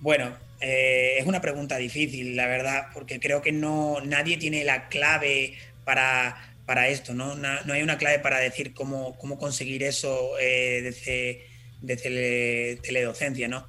bueno 0.00 0.32
eh, 0.60 1.18
es 1.18 1.26
una 1.26 1.40
pregunta 1.40 1.76
difícil 1.76 2.34
la 2.34 2.48
verdad 2.48 2.88
porque 2.92 3.20
creo 3.20 3.42
que 3.42 3.52
no 3.52 3.98
nadie 4.04 4.38
tiene 4.38 4.64
la 4.64 4.88
clave 4.88 5.54
para 5.84 6.52
para 6.66 6.88
esto, 6.88 7.12
¿no? 7.12 7.34
No, 7.34 7.72
hay 7.72 7.82
una 7.82 7.98
clave 7.98 8.18
para 8.20 8.38
decir 8.38 8.72
cómo, 8.72 9.16
cómo 9.18 9.36
conseguir 9.36 9.82
eso 9.82 10.38
eh, 10.40 10.80
desde, 10.82 11.44
desde 11.80 12.76
teledocencia, 12.82 13.48
¿no? 13.48 13.66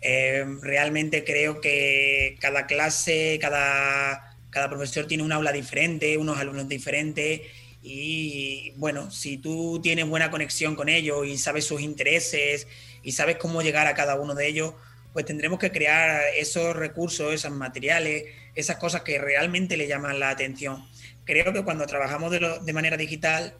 Eh, 0.00 0.44
realmente 0.62 1.24
creo 1.24 1.60
que 1.60 2.36
cada 2.40 2.66
clase, 2.66 3.38
cada, 3.40 4.36
cada 4.50 4.68
profesor 4.68 5.06
tiene 5.06 5.22
un 5.22 5.32
aula 5.32 5.52
diferente, 5.52 6.16
unos 6.16 6.38
alumnos 6.38 6.68
diferentes 6.68 7.42
y 7.82 8.72
bueno, 8.76 9.10
si 9.10 9.38
tú 9.38 9.80
tienes 9.82 10.06
buena 10.06 10.30
conexión 10.30 10.74
con 10.74 10.88
ellos 10.88 11.26
y 11.26 11.38
sabes 11.38 11.64
sus 11.64 11.80
intereses 11.80 12.66
y 13.02 13.12
sabes 13.12 13.36
cómo 13.36 13.62
llegar 13.62 13.86
a 13.86 13.94
cada 13.94 14.16
uno 14.16 14.34
de 14.34 14.48
ellos, 14.48 14.74
pues 15.12 15.24
tendremos 15.24 15.58
que 15.58 15.70
crear 15.70 16.22
esos 16.36 16.76
recursos, 16.76 17.32
esos 17.32 17.52
materiales, 17.52 18.24
esas 18.54 18.76
cosas 18.76 19.02
que 19.02 19.18
realmente 19.18 19.76
le 19.76 19.86
llaman 19.86 20.20
la 20.20 20.30
atención. 20.30 20.84
Creo 21.24 21.52
que 21.52 21.64
cuando 21.64 21.86
trabajamos 21.86 22.30
de, 22.30 22.72
manera 22.72 22.96
digital, 22.96 23.54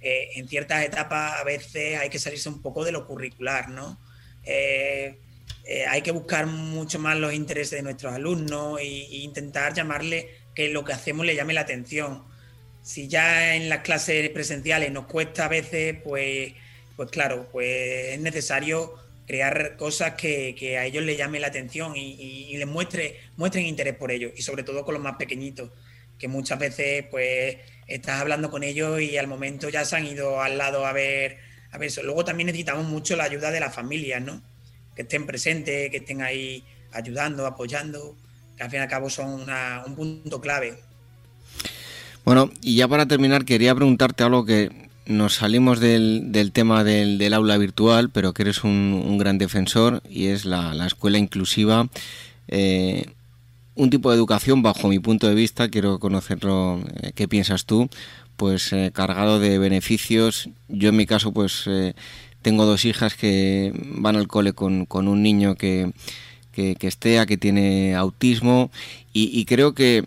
eh, 0.00 0.30
en 0.36 0.48
ciertas 0.48 0.84
etapas 0.84 1.40
a 1.40 1.44
veces 1.44 1.98
hay 1.98 2.10
que 2.10 2.18
salirse 2.18 2.48
un 2.48 2.60
poco 2.60 2.84
de 2.84 2.92
lo 2.92 3.06
curricular, 3.06 3.70
¿no? 3.70 3.98
Eh, 4.44 5.18
eh, 5.66 5.86
hay 5.86 6.02
que 6.02 6.10
buscar 6.10 6.46
mucho 6.46 6.98
más 6.98 7.16
los 7.16 7.32
intereses 7.32 7.78
de 7.78 7.82
nuestros 7.82 8.12
alumnos 8.12 8.78
e, 8.80 8.84
intentar 8.84 9.72
llamarle 9.72 10.28
que 10.54 10.68
lo 10.68 10.84
que 10.84 10.92
hacemos 10.92 11.24
le 11.24 11.34
llame 11.34 11.54
la 11.54 11.62
atención. 11.62 12.24
Si 12.82 13.08
ya 13.08 13.56
en 13.56 13.68
las 13.70 13.80
clases 13.80 14.28
presenciales 14.30 14.92
nos 14.92 15.06
cuesta 15.06 15.46
a 15.46 15.48
veces, 15.48 15.96
pues, 16.04 16.52
pues 16.96 17.10
claro, 17.10 17.48
pues 17.50 18.14
es 18.14 18.20
necesario 18.20 18.94
crear 19.26 19.76
cosas 19.76 20.14
que, 20.14 20.76
a 20.78 20.84
ellos 20.84 21.02
les 21.04 21.16
llame 21.16 21.40
la 21.40 21.46
atención 21.48 21.96
y, 21.96 22.56
les 22.56 22.66
muestre, 22.66 23.20
muestren 23.36 23.66
interés 23.66 23.94
por 23.96 24.10
ello, 24.10 24.30
y 24.36 24.42
sobre 24.42 24.64
todo 24.64 24.84
con 24.84 24.94
los 24.94 25.02
más 25.02 25.16
pequeñitos, 25.16 25.70
que 26.18 26.28
muchas 26.28 26.58
veces 26.58 27.06
pues 27.10 27.56
estás 27.86 28.20
hablando 28.20 28.50
con 28.50 28.62
ellos 28.62 29.00
y 29.00 29.16
al 29.16 29.26
momento 29.26 29.68
ya 29.70 29.84
se 29.84 29.96
han 29.96 30.06
ido 30.06 30.42
al 30.42 30.58
lado 30.58 30.86
a 30.86 30.92
ver, 30.92 31.38
a 31.70 31.78
ver 31.78 31.88
eso. 31.88 32.02
Luego 32.02 32.24
también 32.24 32.46
necesitamos 32.48 32.86
mucho 32.86 33.16
la 33.16 33.24
ayuda 33.24 33.50
de 33.50 33.60
las 33.60 33.74
familias, 33.74 34.22
¿no? 34.22 34.42
Que 34.94 35.02
estén 35.02 35.26
presentes, 35.26 35.90
que 35.90 35.98
estén 35.98 36.22
ahí 36.22 36.64
ayudando, 36.92 37.46
apoyando, 37.46 38.14
que 38.56 38.62
al 38.62 38.70
fin 38.70 38.80
y 38.80 38.82
al 38.82 38.88
cabo 38.88 39.10
son 39.10 39.46
un 39.86 39.94
punto 39.94 40.40
clave. 40.40 40.78
Bueno, 42.24 42.50
y 42.62 42.76
ya 42.76 42.88
para 42.88 43.06
terminar 43.06 43.44
quería 43.44 43.74
preguntarte 43.74 44.24
algo 44.24 44.46
que 44.46 44.70
nos 45.06 45.34
salimos 45.34 45.80
del, 45.80 46.50
tema 46.52 46.84
del, 46.84 47.34
aula 47.34 47.58
virtual, 47.58 48.10
pero 48.10 48.32
que 48.32 48.42
eres 48.42 48.64
un, 48.64 49.18
gran 49.18 49.36
defensor 49.36 50.02
y 50.08 50.26
es 50.26 50.46
la, 50.46 50.86
escuela 50.86 51.18
inclusiva. 51.18 51.88
Eh, 52.48 53.06
un 53.74 53.90
tipo 53.90 54.10
de 54.10 54.16
educación, 54.16 54.62
bajo 54.62 54.88
mi 54.88 55.00
punto 55.00 55.28
de 55.28 55.34
vista, 55.34 55.68
quiero 55.68 55.98
conocerlo, 55.98 56.80
eh, 57.02 57.12
qué 57.14 57.28
piensas 57.28 57.66
tú, 57.66 57.90
pues 58.36 58.72
eh, 58.72 58.90
cargado 58.94 59.38
de 59.40 59.58
beneficios. 59.58 60.48
Yo 60.68 60.90
en 60.90 60.96
mi 60.96 61.06
caso, 61.06 61.32
pues 61.32 61.68
tengo 62.44 62.66
dos 62.66 62.84
hijas 62.84 63.16
que 63.16 63.72
van 63.74 64.16
al 64.16 64.28
cole 64.28 64.52
con, 64.52 64.86
un 64.90 65.22
niño 65.22 65.56
que, 65.56 65.90
que, 66.52 66.76
que 66.76 66.86
estea, 66.86 67.26
que 67.26 67.38
tiene 67.38 67.96
autismo 67.96 68.70
y, 69.12 69.44
creo 69.46 69.74
que 69.74 70.04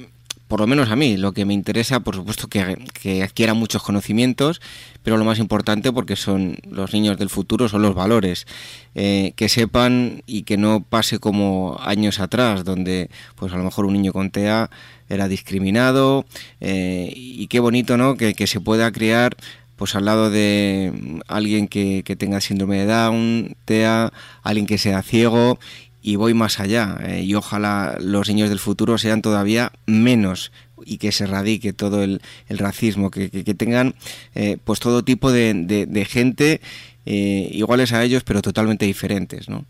por 0.47 0.61
lo 0.61 0.67
menos 0.67 0.89
a 0.89 0.95
mí, 0.95 1.17
lo 1.17 1.33
que 1.33 1.43
me 1.43 1.53
interesa, 1.53 1.99
por 1.99 2.15
supuesto, 2.15 2.47
que, 2.47 2.77
que 3.01 3.21
adquiera 3.21 3.53
muchos 3.53 3.83
conocimientos, 3.83 4.61
pero 5.03 5.17
lo 5.17 5.25
más 5.25 5.39
importante, 5.39 5.91
porque 5.91 6.15
son 6.15 6.57
los 6.69 6.93
niños 6.93 7.17
del 7.17 7.29
futuro, 7.29 7.67
son 7.67 7.81
los 7.81 7.95
valores. 7.95 8.47
Eh, 8.95 9.33
que 9.35 9.49
sepan 9.49 10.23
y 10.25 10.43
que 10.43 10.55
no 10.57 10.85
pase 10.87 11.19
como 11.19 11.77
años 11.81 12.21
atrás, 12.21 12.63
donde 12.63 13.09
pues 13.35 13.51
a 13.51 13.57
lo 13.57 13.63
mejor 13.63 13.85
un 13.85 13.93
niño 13.93 14.13
con 14.13 14.31
TEA 14.31 14.69
era 15.09 15.27
discriminado, 15.27 16.25
eh, 16.61 17.11
y 17.13 17.47
qué 17.47 17.59
bonito, 17.59 17.97
¿no?, 17.97 18.15
que, 18.15 18.33
que 18.33 18.47
se 18.47 18.61
pueda 18.61 18.89
crear 18.91 19.35
pues 19.77 19.95
al 19.95 20.05
lado 20.05 20.29
de 20.29 21.21
alguien 21.27 21.67
que, 21.67 22.03
tenga 22.17 22.41
síndrome 22.41 22.79
de 22.79 22.85
Down, 22.87 23.55
TEA, 23.65 24.11
alguien 24.43 24.65
que 24.65 24.77
sea 24.77 25.03
ciego 25.03 25.59
y 26.01 26.15
voy 26.15 26.33
más 26.33 26.59
allá 26.59 26.97
eh, 27.05 27.21
y 27.21 27.35
ojalá 27.35 27.97
los 27.99 28.27
niños 28.27 28.49
del 28.49 28.59
futuro 28.59 28.97
sean 28.97 29.21
todavía 29.21 29.71
menos 29.85 30.51
y 30.85 30.97
que 30.97 31.11
se 31.11 31.25
erradique 31.25 31.73
todo 31.73 32.03
el, 32.03 32.21
racismo, 32.49 33.11
que, 33.11 33.29
tengan 33.55 33.95
eh, 34.35 34.57
pues 34.63 34.79
todo 34.79 35.03
tipo 35.03 35.31
de, 35.31 36.07
gente 36.09 36.59
eh, 37.05 37.49
iguales 37.51 37.93
a 37.93 38.03
ellos 38.03 38.23
pero 38.23 38.41
totalmente 38.41 38.85
diferentes, 38.85 39.47
¿no? 39.47 39.65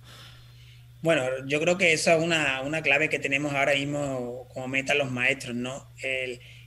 Bueno, 1.02 1.24
yo 1.46 1.60
creo 1.60 1.78
que 1.78 1.94
esa 1.94 2.18
es 2.18 2.24
una, 2.24 2.82
clave 2.82 3.10
que 3.10 3.20
tenemos 3.20 3.54
ahora 3.54 3.74
mismo 3.74 4.48
como 4.54 4.68
meta 4.68 4.96
los 4.96 5.12
maestros, 5.12 5.56
¿no? 5.56 5.86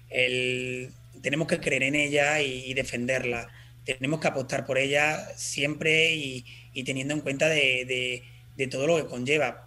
el 0.08 0.92
tenemos 1.22 1.48
que 1.48 1.60
creer 1.60 1.82
en 1.82 1.94
ella 1.94 2.40
y, 2.40 2.72
defenderla. 2.74 3.48
Tenemos 3.84 4.20
que 4.20 4.28
apostar 4.28 4.66
por 4.66 4.78
ella 4.78 5.28
siempre 5.36 6.14
y, 6.14 6.44
teniendo 6.84 7.14
en 7.14 7.20
cuenta 7.20 7.48
de, 7.48 8.22
todo 8.70 8.86
lo 8.86 8.96
que 8.96 9.08
conlleva. 9.08 9.66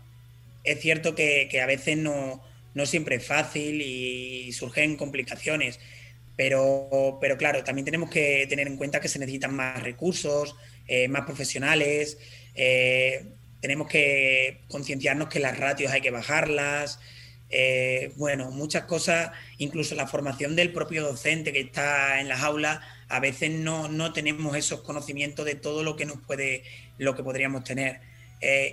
Es 0.64 0.80
cierto 0.82 1.16
que, 1.16 1.50
a 1.62 1.66
veces 1.66 1.98
no, 1.98 2.42
no 2.74 2.86
siempre 2.86 3.16
es 3.16 3.26
fácil 3.26 3.82
y 3.82 4.52
surgen 4.54 4.96
complicaciones. 4.96 5.80
Pero, 6.36 7.20
pero 7.22 7.38
claro, 7.38 7.64
también 7.64 7.86
tenemos 7.86 8.10
que 8.10 8.48
tener 8.48 8.68
en 8.68 8.78
cuenta 8.78 9.00
que 9.00 9.08
se 9.08 9.20
necesitan 9.20 9.56
más 9.56 9.84
recursos, 9.84 10.56
eh, 10.88 11.08
más 11.08 11.26
profesionales. 11.26 12.18
Eh, 12.56 13.26
tenemos 13.62 13.88
que 13.88 14.62
concienciarnos 14.68 15.30
que 15.30 15.40
las 15.40 15.58
ratios 15.58 15.92
hay 15.92 16.02
que 16.02 16.12
bajarlas. 16.12 17.00
Eh, 17.56 18.12
bueno, 18.16 18.50
muchas 18.50 18.86
cosas, 18.86 19.32
incluso 19.60 19.94
la 19.94 20.08
formación 20.08 20.56
del 20.56 20.74
propio 20.74 21.04
docente 21.04 21.54
que 21.54 21.60
está 21.60 22.20
en 22.20 22.28
las 22.28 22.42
aulas, 22.42 22.80
a 23.10 23.20
veces 23.20 23.52
no, 23.52 23.88
no 23.90 24.12
tenemos 24.12 24.58
esos 24.58 24.82
conocimientos 24.82 25.46
de 25.46 25.54
todo 25.54 25.84
lo 25.84 25.96
que 25.96 26.06
nos 26.06 26.18
puede, 26.22 26.64
lo 26.98 27.16
que 27.16 27.24
podríamos 27.24 27.64
tener. 27.64 28.02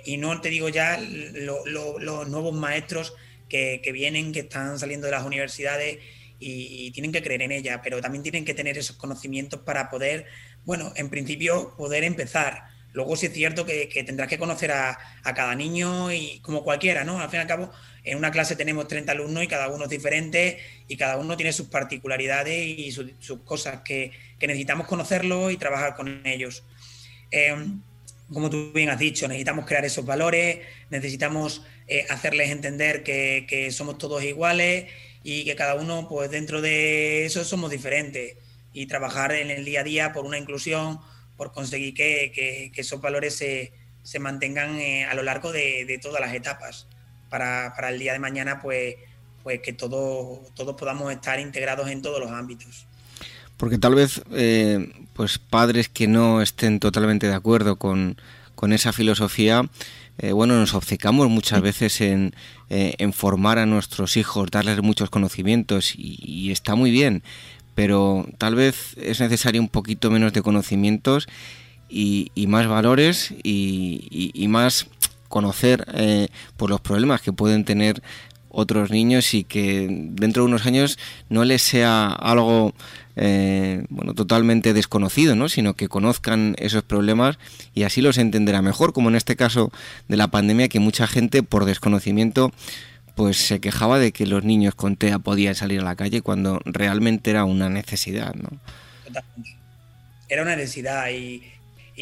y 0.05 0.17
no 0.17 0.41
te 0.41 0.49
digo 0.49 0.67
ya 0.69 0.99
los 0.99 2.27
nuevos 2.29 2.53
maestros 2.53 3.13
que, 3.47 3.81
que 3.83 3.91
vienen, 3.91 4.31
que 4.31 4.41
están 4.41 4.79
saliendo 4.79 5.05
de 5.05 5.11
las 5.11 5.25
universidades 5.25 5.99
y, 6.41 6.91
tienen 6.91 7.11
que 7.11 7.21
creer 7.21 7.43
en 7.43 7.51
ella, 7.51 7.81
pero 7.81 8.01
también 8.01 8.23
tienen 8.23 8.43
que 8.43 8.53
tener 8.53 8.77
esos 8.77 8.95
conocimientos 8.95 9.61
para 9.61 9.89
poder, 9.89 10.25
bueno, 10.65 10.91
en 10.95 11.09
principio 11.09 11.75
poder 11.77 12.03
empezar. 12.03 12.65
Luego 12.93 13.15
sí 13.15 13.27
es 13.27 13.33
cierto 13.33 13.65
que, 13.65 13.87
tendrás 14.05 14.27
que 14.27 14.37
conocer 14.37 14.71
a, 14.71 14.97
cada 15.23 15.55
niño 15.55 16.11
y 16.11 16.39
como 16.39 16.63
cualquiera, 16.63 17.03
¿no? 17.03 17.19
Al 17.19 17.29
fin 17.29 17.39
y 17.39 17.41
al 17.41 17.47
cabo, 17.47 17.71
en 18.03 18.17
una 18.17 18.31
clase 18.31 18.55
tenemos 18.55 18.87
30 18.87 19.11
alumnos 19.11 19.43
y 19.43 19.47
cada 19.47 19.69
uno 19.69 19.85
es 19.85 19.89
diferente 19.89 20.59
y 20.87 20.97
cada 20.97 21.17
uno 21.17 21.37
tiene 21.37 21.53
sus 21.53 21.67
particularidades 21.67 22.67
y 22.77 22.91
sus, 22.91 23.39
cosas 23.45 23.81
que, 23.83 24.11
necesitamos 24.39 24.87
conocerlo 24.87 25.51
y 25.51 25.57
trabajar 25.57 25.95
con 25.95 26.25
ellos. 26.25 26.63
Em, 27.31 27.81
como 28.33 28.49
tú 28.49 28.71
bien 28.73 28.89
has 28.89 28.99
dicho, 28.99 29.27
necesitamos 29.27 29.65
crear 29.65 29.85
esos 29.85 30.05
valores, 30.05 30.59
necesitamos 30.89 31.63
eh, 31.87 32.05
hacerles 32.09 32.49
entender 32.49 33.03
que, 33.03 33.45
que 33.47 33.71
somos 33.71 33.97
todos 33.97 34.23
iguales 34.23 34.87
y 35.23 35.45
que 35.45 35.55
cada 35.55 35.75
uno, 35.75 36.07
pues 36.09 36.31
dentro 36.31 36.61
de 36.61 37.25
eso 37.25 37.43
somos 37.43 37.69
diferentes 37.71 38.35
y 38.73 38.85
trabajar 38.87 39.33
en 39.33 39.51
el 39.51 39.65
día 39.65 39.81
a 39.81 39.83
día 39.83 40.13
por 40.13 40.25
una 40.25 40.37
inclusión, 40.37 40.99
por 41.41 41.51
conseguir 41.51 41.95
que, 41.95 42.71
esos 42.75 43.01
valores 43.01 43.33
se, 43.35 44.19
mantengan 44.19 44.75
eh, 44.75 45.05
a 45.05 45.15
lo 45.15 45.23
largo 45.23 45.51
de, 45.51 45.99
todas 45.99 46.21
las 46.21 46.35
etapas. 46.35 46.85
Para, 47.31 47.73
el 47.89 47.97
día 47.97 48.13
de 48.13 48.19
mañana, 48.19 48.61
pues, 48.61 48.93
pues 49.41 49.59
que 49.59 49.73
todo, 49.73 50.43
todos 50.53 50.75
podamos 50.75 51.11
estar 51.11 51.39
integrados 51.39 51.89
en 51.89 52.03
todos 52.03 52.19
los 52.19 52.29
ámbitos. 52.29 52.85
Porque 53.57 53.79
tal 53.79 53.95
vez 53.95 54.21
eh, 54.33 54.93
pues 55.13 55.39
padres 55.39 55.89
que 55.89 56.07
no 56.07 56.43
estén 56.43 56.79
totalmente 56.79 57.27
de 57.27 57.33
acuerdo 57.33 57.75
con, 57.75 58.21
con 58.53 58.71
esa 58.71 58.93
filosofía, 58.93 59.67
eh, 60.19 60.33
bueno, 60.33 60.59
nos 60.59 60.75
obcecamos 60.75 61.27
muchas 61.27 61.59
veces 61.63 62.01
en, 62.01 62.35
en, 62.69 63.13
formar 63.13 63.57
a 63.57 63.65
nuestros 63.65 64.15
hijos, 64.15 64.51
darles 64.51 64.79
muchos 64.83 65.09
conocimientos 65.09 65.93
y, 65.97 66.51
está 66.51 66.75
muy 66.75 66.91
bien, 66.91 67.23
pero 67.75 68.27
tal 68.37 68.55
vez 68.55 68.95
es 68.97 69.19
necesario 69.19 69.61
un 69.61 69.69
poquito 69.69 70.11
menos 70.11 70.33
de 70.33 70.41
conocimientos 70.41 71.27
y, 71.89 72.31
más 72.47 72.67
valores 72.67 73.33
y, 73.43 74.45
más 74.47 74.87
conocer 75.27 75.85
eh, 75.93 76.27
por 76.57 76.69
los 76.69 76.81
problemas 76.81 77.21
que 77.21 77.33
pueden 77.33 77.63
tener 77.63 78.01
otros 78.49 78.91
niños 78.91 79.33
y 79.33 79.43
que 79.43 79.87
dentro 79.89 80.43
de 80.43 80.49
unos 80.49 80.65
años 80.65 80.99
no 81.29 81.45
les 81.45 81.61
sea 81.61 82.07
algo 82.07 82.73
eh, 83.15 83.85
bueno, 83.89 84.13
totalmente 84.13 84.73
desconocido, 84.73 85.35
¿no? 85.35 85.49
sino 85.49 85.73
que 85.73 85.87
conozcan 85.87 86.55
esos 86.57 86.83
problemas 86.83 87.39
y 87.73 87.83
así 87.83 88.01
los 88.01 88.17
entenderá 88.17 88.61
mejor, 88.61 88.93
como 88.93 89.09
en 89.09 89.15
este 89.15 89.35
caso 89.35 89.71
de 90.07 90.17
la 90.17 90.29
pandemia, 90.29 90.69
que 90.69 90.79
mucha 90.79 91.07
gente 91.07 91.43
por 91.43 91.65
desconocimiento 91.65 92.51
pues 93.15 93.37
se 93.37 93.59
quejaba 93.59 93.99
de 93.99 94.11
que 94.11 94.25
los 94.25 94.43
niños 94.43 94.75
con 94.75 94.95
TEA 94.95 95.19
podían 95.19 95.55
salir 95.55 95.81
a 95.81 95.83
la 95.83 95.95
calle 95.95 96.21
cuando 96.21 96.59
realmente 96.65 97.31
era 97.31 97.45
una 97.45 97.69
necesidad. 97.69 98.33
¿no? 98.33 98.49
Era 100.29 100.43
una 100.43 100.55
necesidad 100.55 101.09
y, 101.09 101.43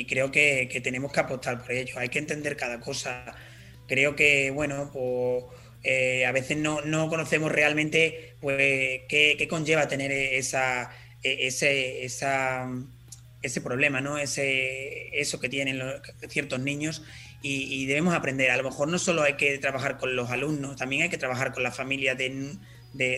creo 0.07 0.31
que, 0.31 0.79
tenemos 0.83 1.11
que 1.11 1.19
apostar 1.19 1.61
por 1.61 1.71
ello. 1.71 1.97
Hay 1.97 2.09
que 2.09 2.19
entender 2.19 2.55
cada 2.55 2.79
cosa. 2.79 3.25
Creo 3.87 4.15
que, 4.15 4.51
bueno, 4.51 4.91
pues, 4.93 5.43
eh, 5.83 6.25
a 6.25 6.31
veces 6.31 6.57
no, 6.57 7.09
conocemos 7.09 7.51
realmente 7.51 8.35
pues, 8.41 9.01
qué, 9.07 9.47
conlleva 9.49 9.87
tener 9.87 10.11
esa, 10.11 10.91
e, 11.23 11.47
ese, 11.47 12.03
ese 12.03 13.61
problema, 13.61 14.01
¿no? 14.01 14.17
ese, 14.17 15.19
eso 15.19 15.39
que 15.39 15.49
tienen 15.49 15.81
ciertos 16.29 16.59
niños 16.59 17.01
y, 17.41 17.85
debemos 17.85 18.13
aprender. 18.13 18.51
A 18.51 18.57
lo 18.57 18.63
mejor 18.63 18.87
no 18.87 18.99
solo 18.99 19.23
hay 19.23 19.33
que 19.33 19.57
trabajar 19.59 19.97
con 19.97 20.15
los 20.15 20.29
alumnos, 20.29 20.75
también 20.75 21.03
hay 21.03 21.09
que 21.09 21.17
trabajar 21.17 21.53
con 21.53 21.63
la 21.63 21.71
familia 21.71 22.15
de, 22.15 22.57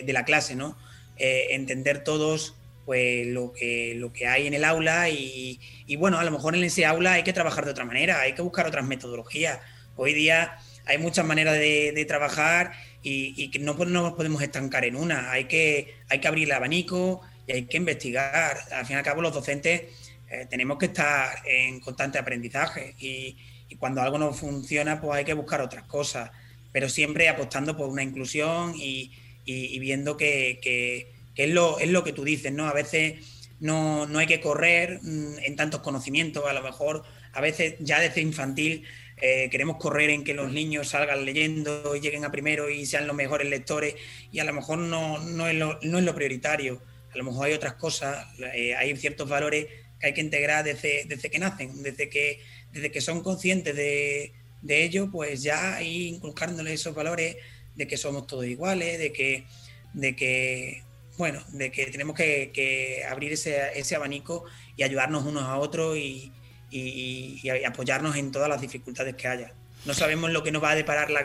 la 0.06 0.24
clase, 0.24 0.54
¿no? 0.54 0.76
Eh, 1.16 1.48
entender 1.50 2.04
todos 2.04 2.54
pues 2.84 3.26
lo 3.28 3.52
que, 3.52 3.94
lo 3.96 4.12
que 4.12 4.26
hay 4.26 4.46
en 4.46 4.54
el 4.54 4.64
aula 4.64 5.08
y, 5.08 5.58
bueno, 5.98 6.18
a 6.18 6.24
lo 6.24 6.30
mejor 6.30 6.56
en 6.56 6.64
ese 6.64 6.84
aula 6.84 7.14
hay 7.14 7.22
que 7.22 7.32
trabajar 7.32 7.64
de 7.64 7.70
otra 7.70 7.84
manera, 7.84 8.20
hay 8.20 8.34
que 8.34 8.42
buscar 8.42 8.66
otras 8.66 8.84
metodologías. 8.84 9.60
Hoy 9.96 10.14
día 10.14 10.56
hay 10.86 10.98
muchas 10.98 11.24
maneras 11.24 11.54
de, 11.54 12.04
trabajar 12.08 12.72
y, 13.02 13.50
que 13.50 13.58
no, 13.58 13.74
nos 13.74 14.14
podemos 14.14 14.42
estancar 14.42 14.84
en 14.84 14.96
una. 14.96 15.30
Hay 15.30 15.44
que, 15.44 15.94
hay 16.08 16.20
que 16.20 16.28
abrir 16.28 16.48
el 16.48 16.52
abanico 16.52 17.20
y 17.46 17.52
hay 17.52 17.64
que 17.66 17.76
investigar. 17.76 18.58
Al 18.72 18.86
fin 18.86 18.96
y 18.96 18.98
al 18.98 19.04
cabo, 19.04 19.22
los 19.22 19.32
docentes 19.32 19.82
eh, 20.30 20.46
tenemos 20.48 20.78
que 20.78 20.86
estar 20.86 21.46
en 21.46 21.78
constante 21.80 22.18
aprendizaje 22.18 22.94
y, 22.98 23.36
cuando 23.76 24.00
algo 24.00 24.18
no 24.18 24.32
funciona, 24.32 25.00
pues 25.00 25.18
hay 25.18 25.24
que 25.24 25.34
buscar 25.34 25.60
otras 25.60 25.84
cosas, 25.84 26.30
pero 26.72 26.88
siempre 26.88 27.28
apostando 27.28 27.76
por 27.76 27.88
una 27.88 28.02
inclusión 28.02 28.74
y, 28.76 29.12
viendo 29.44 30.16
que, 30.16 31.10
es, 31.34 31.50
lo, 31.50 31.78
es 31.78 31.90
lo 31.90 32.04
que 32.04 32.12
tú 32.12 32.24
dices, 32.24 32.52
¿no? 32.52 32.68
A 32.68 32.72
veces 32.72 33.20
no, 33.60 34.06
no 34.06 34.18
hay 34.18 34.26
que 34.26 34.40
correr 34.40 35.00
mm, 35.02 35.38
en 35.44 35.56
tantos 35.56 35.80
conocimientos, 35.80 36.44
a 36.46 36.52
lo 36.52 36.62
mejor 36.62 37.04
a 37.32 37.40
veces 37.40 37.76
ya 37.80 38.00
desde 38.00 38.20
infantil 38.20 38.84
eh, 39.24 39.48
queremos 39.50 39.76
correr 39.76 40.10
en 40.10 40.24
que 40.24 40.34
los 40.34 40.52
niños 40.52 40.88
salgan 40.88 41.24
leyendo 41.24 41.94
y 41.94 42.00
lleguen 42.00 42.24
a 42.24 42.32
primero 42.32 42.68
y 42.68 42.84
sean 42.86 43.06
los 43.06 43.14
mejores 43.14 43.48
lectores 43.48 43.94
y 44.32 44.40
a 44.40 44.44
lo 44.44 44.52
mejor 44.52 44.78
no, 44.78 45.18
no, 45.20 45.46
es, 45.46 45.54
lo, 45.54 45.78
no 45.82 45.98
es 45.98 46.04
lo 46.04 46.14
prioritario. 46.14 46.82
A 47.14 47.18
lo 47.18 47.24
mejor 47.24 47.46
hay 47.46 47.52
otras 47.52 47.74
cosas, 47.74 48.26
eh, 48.52 48.74
hay 48.74 48.96
ciertos 48.96 49.28
valores 49.28 49.66
que 50.00 50.06
hay 50.08 50.14
que 50.14 50.22
integrar 50.22 50.64
desde, 50.64 51.04
desde 51.04 51.30
que 51.30 51.38
nacen, 51.38 51.84
desde 51.84 52.08
que, 52.08 52.40
desde 52.72 52.90
que 52.90 53.00
son 53.00 53.22
conscientes 53.22 53.76
de, 53.76 54.32
de 54.62 54.84
ello, 54.84 55.10
pues 55.10 55.42
ya 55.42 55.80
ir 55.82 56.14
inculcándoles 56.14 56.74
esos 56.74 56.94
valores 56.94 57.36
de 57.74 57.86
que 57.86 57.96
somos 57.96 58.26
todos 58.26 58.46
iguales, 58.46 58.98
de 58.98 59.12
que, 59.12 59.46
de 59.92 60.16
que 60.16 60.82
bueno, 61.18 61.42
de 61.50 61.70
que 61.70 61.86
tenemos 61.86 62.16
que, 62.16 62.50
que 62.52 63.04
abrir 63.08 63.32
ese, 63.32 63.78
ese, 63.78 63.94
abanico 63.94 64.44
y 64.76 64.82
ayudarnos 64.82 65.24
unos 65.24 65.44
a 65.44 65.58
otros 65.58 65.96
y, 65.98 66.32
y, 66.70 67.48
apoyarnos 67.66 68.16
en 68.16 68.32
todas 68.32 68.48
las 68.48 68.60
dificultades 68.60 69.14
que 69.14 69.28
haya. 69.28 69.52
No 69.84 69.94
sabemos 69.94 70.30
lo 70.30 70.42
que 70.42 70.52
nos 70.52 70.62
va 70.62 70.70
a 70.70 70.74
deparar 70.74 71.10
la 71.10 71.20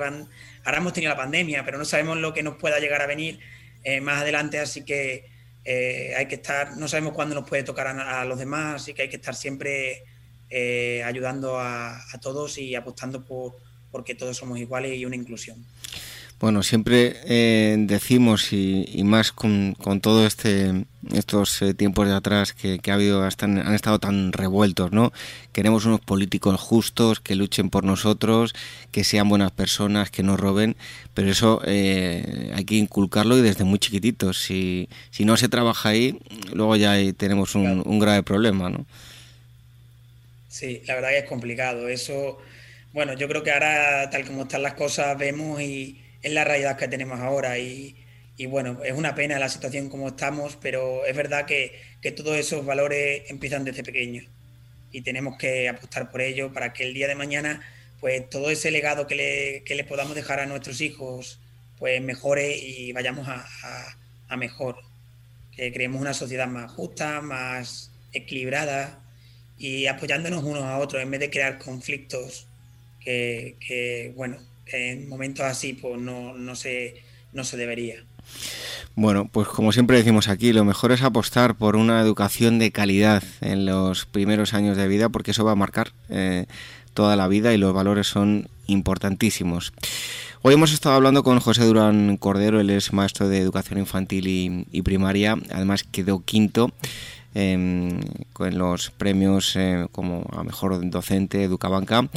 Ahora 0.65 0.77
hemos 0.77 0.93
tenido 0.93 1.11
la 1.11 1.17
pandemia, 1.17 1.63
pero 1.63 1.77
no 1.77 1.85
sabemos 1.85 2.17
lo 2.17 2.33
que 2.33 2.43
nos 2.43 2.57
pueda 2.57 2.79
llegar 2.79 3.01
a 3.01 3.07
venir 3.07 3.39
eh, 3.83 4.01
más 4.01 4.21
adelante, 4.21 4.59
así 4.59 4.83
que 4.83 5.25
eh, 5.63 6.13
hay 6.17 6.25
que 6.27 6.35
estar, 6.35 6.75
no 6.75 6.87
sabemos 6.87 7.13
cuándo 7.13 7.35
nos 7.35 7.47
puede 7.47 7.63
tocar 7.63 7.87
a, 7.87 8.25
los 8.25 8.39
demás, 8.39 8.81
así 8.81 8.93
que 8.93 9.03
hay 9.03 9.09
que 9.09 9.17
estar 9.17 9.35
siempre 9.35 10.03
eh, 10.49 11.03
ayudando 11.03 11.59
a, 11.59 11.97
a, 11.97 12.19
todos 12.19 12.57
y 12.57 12.75
apostando 12.75 13.23
por 13.23 13.55
porque 13.91 14.15
todos 14.15 14.37
somos 14.37 14.59
iguales 14.59 14.97
y 14.97 15.05
una 15.05 15.15
inclusión. 15.15 15.65
Bueno, 16.39 16.61
siempre 16.61 17.15
eh, 17.25 17.75
decimos 17.79 18.53
y, 18.53 19.01
más 19.03 19.31
con, 19.31 19.73
con, 19.73 20.01
todo 20.01 20.27
este 20.27 20.85
estos 21.11 21.59
eh, 21.63 21.73
tiempos 21.73 22.05
de 22.07 22.13
atrás 22.13 22.53
que, 22.53 22.79
ha 22.91 22.93
habido 22.93 23.23
han 23.23 23.73
estado 23.73 23.97
tan 23.97 24.31
revueltos, 24.33 24.91
¿no? 24.91 25.11
Queremos 25.51 25.85
unos 25.85 25.99
políticos 25.99 26.59
justos 26.59 27.21
que 27.21 27.33
luchen 27.33 27.71
por 27.71 27.85
nosotros, 27.85 28.53
que 28.91 29.03
sean 29.03 29.29
buenas 29.29 29.51
personas, 29.51 30.11
que 30.11 30.21
no 30.21 30.37
roben, 30.37 30.75
pero 31.15 31.31
eso 31.31 31.59
eh, 31.65 32.51
hay 32.55 32.65
que 32.65 32.75
inculcarlo 32.75 33.35
y 33.39 33.41
desde 33.41 33.63
muy 33.63 33.79
chiquititos. 33.79 34.37
Si, 34.37 34.89
si 35.09 35.25
no 35.25 35.37
se 35.37 35.49
trabaja 35.49 35.89
ahí, 35.89 36.19
luego 36.53 36.75
ya 36.75 36.93
tenemos 37.13 37.55
un, 37.55 37.81
un 37.83 37.97
grave 37.97 38.21
problema, 38.21 38.69
¿no? 38.69 38.85
Sí, 40.57 40.81
la 40.87 40.95
verdad 40.95 41.09
que 41.11 41.19
es 41.19 41.25
complicado. 41.25 41.87
Eso, 41.87 42.39
bueno, 42.91 43.13
yo 43.13 43.27
creo 43.27 43.43
que 43.43 43.51
ahora 43.51 44.09
tal 44.09 44.25
como 44.25 44.41
están 44.43 44.63
las 44.63 44.73
cosas 44.73 45.15
vemos 45.15 45.61
y 45.61 46.01
es 46.23 46.31
la 46.31 46.45
realidad 46.45 46.77
que 46.77 46.87
tenemos 46.87 47.19
ahora 47.19 47.59
y, 47.59 47.95
bueno, 48.49 48.83
es 48.83 48.93
una 48.93 49.13
pena 49.13 49.37
la 49.37 49.49
situación 49.49 49.87
como 49.87 50.07
estamos, 50.07 50.57
pero 50.59 51.05
es 51.05 51.15
verdad 51.15 51.45
que, 51.45 51.79
todos 52.15 52.37
esos 52.37 52.65
valores 52.65 53.29
empiezan 53.29 53.65
desde 53.65 53.83
pequeños 53.83 54.25
y 54.91 55.01
tenemos 55.01 55.37
que 55.37 55.69
apostar 55.69 56.09
por 56.09 56.21
ello 56.21 56.51
para 56.53 56.73
que 56.73 56.83
el 56.83 56.93
día 56.93 57.07
de 57.07 57.15
mañana 57.15 57.61
pues 57.99 58.29
todo 58.29 58.49
ese 58.49 58.71
legado 58.71 59.07
que 59.07 59.63
le, 59.67 59.83
podamos 59.83 60.15
dejar 60.15 60.39
a 60.39 60.45
nuestros 60.45 60.79
hijos 60.81 61.39
pues 61.77 62.01
mejore 62.01 62.57
y 62.57 62.93
vayamos 62.93 63.27
a, 63.27 64.37
mejor, 64.37 64.77
que 65.55 65.71
creemos 65.73 66.01
una 66.01 66.13
sociedad 66.13 66.47
más 66.47 66.71
justa, 66.71 67.21
más 67.21 67.91
equilibrada 68.13 69.03
y 69.57 69.87
apoyándonos 69.87 70.43
unos 70.43 70.63
a 70.63 70.77
otros 70.77 71.01
en 71.01 71.11
vez 71.11 71.19
de 71.19 71.29
crear 71.29 71.57
conflictos 71.57 72.47
que, 72.99 74.11
bueno, 74.15 74.37
en 74.65 75.07
momentos 75.07 75.45
así 75.45 75.73
pues 75.73 75.99
no, 75.99 76.33
no, 76.33 76.55
se, 76.55 77.01
no 77.31 77.45
se 77.45 77.55
debería. 77.55 78.03
Bueno, 78.95 79.29
pues 79.31 79.47
como 79.47 79.71
siempre 79.71 79.97
decimos 79.97 80.27
aquí, 80.27 80.51
lo 80.53 80.65
mejor 80.65 80.91
es 80.91 81.03
apostar 81.03 81.55
por 81.55 81.75
una 81.75 82.01
educación 82.01 82.59
de 82.59 82.71
calidad 82.71 83.23
en 83.41 83.65
los 83.65 84.05
primeros 84.05 84.53
años 84.53 84.75
de 84.75 84.87
vida, 84.87 85.09
porque 85.09 85.31
eso 85.31 85.45
va 85.45 85.51
a 85.51 85.55
marcar 85.55 85.93
eh, 86.09 86.47
toda 86.93 87.15
la 87.15 87.27
vida 87.27 87.53
y 87.53 87.57
los 87.57 87.73
valores 87.73 88.07
son 88.07 88.49
importantísimos. 88.65 89.71
Hoy 90.41 90.55
hemos 90.55 90.73
estado 90.73 90.95
hablando 90.95 91.23
con 91.23 91.39
José 91.39 91.63
Durán 91.65 92.17
Cordero, 92.17 92.59
él 92.59 92.69
es 92.69 92.91
maestro 92.93 93.29
de 93.29 93.39
educación 93.39 93.79
infantil 93.79 94.27
y, 94.71 94.81
primaria, 94.81 95.37
además 95.51 95.83
quedó 95.83 96.23
quinto 96.23 96.71
em, 97.37 97.99
con 98.33 98.57
los 98.57 98.89
premios 98.89 99.55
eh, 99.55 99.87
como 99.91 100.25
a 100.31 100.43
mejor 100.43 100.79
docente 100.89 101.43
Educabanca. 101.43 102.09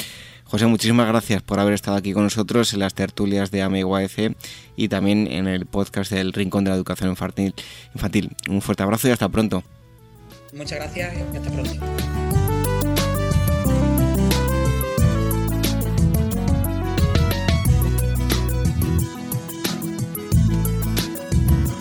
José, 0.44 0.66
muchísimas 0.66 1.06
gracias 1.06 1.42
por 1.42 1.60
haber 1.60 1.74
estado 1.74 1.96
aquí 1.96 2.12
con 2.12 2.24
nosotros 2.24 2.72
en 2.72 2.80
las 2.80 2.94
tertulias 2.94 3.50
de 3.50 3.62
AME 3.62 3.84
y 4.76 4.88
también 4.88 5.28
en 5.30 5.46
el 5.46 5.66
podcast 5.66 6.10
del 6.10 6.32
Rincón 6.32 6.64
de 6.64 6.70
la 6.70 6.76
Educación 6.76 7.10
infantil. 7.10 8.36
Un 8.48 8.60
fuerte 8.60 8.82
abrazo 8.82 9.08
y 9.08 9.10
hasta 9.12 9.28
pronto. 9.28 9.62
Muchas 10.52 10.78
gracias 10.78 11.14
y 11.14 11.36
hasta 11.36 11.50
pronto. 11.50 12.19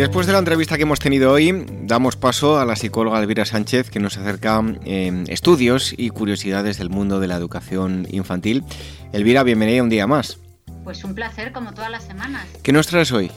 Después 0.00 0.26
de 0.26 0.32
la 0.32 0.38
entrevista 0.38 0.78
que 0.78 0.84
hemos 0.84 0.98
tenido 0.98 1.30
hoy, 1.30 1.66
damos 1.82 2.16
paso 2.16 2.58
a 2.58 2.64
la 2.64 2.74
psicóloga 2.74 3.20
Elvira 3.20 3.44
Sánchez, 3.44 3.90
que 3.90 4.00
nos 4.00 4.16
acerca 4.16 4.62
eh, 4.86 5.24
estudios 5.28 5.92
y 5.94 6.08
curiosidades 6.08 6.78
del 6.78 6.88
mundo 6.88 7.20
de 7.20 7.28
la 7.28 7.36
educación 7.36 8.06
infantil. 8.10 8.64
Elvira, 9.12 9.42
bienvenida 9.42 9.82
un 9.82 9.90
día 9.90 10.06
más. 10.06 10.38
Pues 10.84 11.04
un 11.04 11.14
placer, 11.14 11.52
como 11.52 11.74
todas 11.74 11.90
las 11.90 12.04
semanas. 12.04 12.46
¿Qué 12.62 12.72
nos 12.72 12.86
traes 12.86 13.12
hoy? 13.12 13.30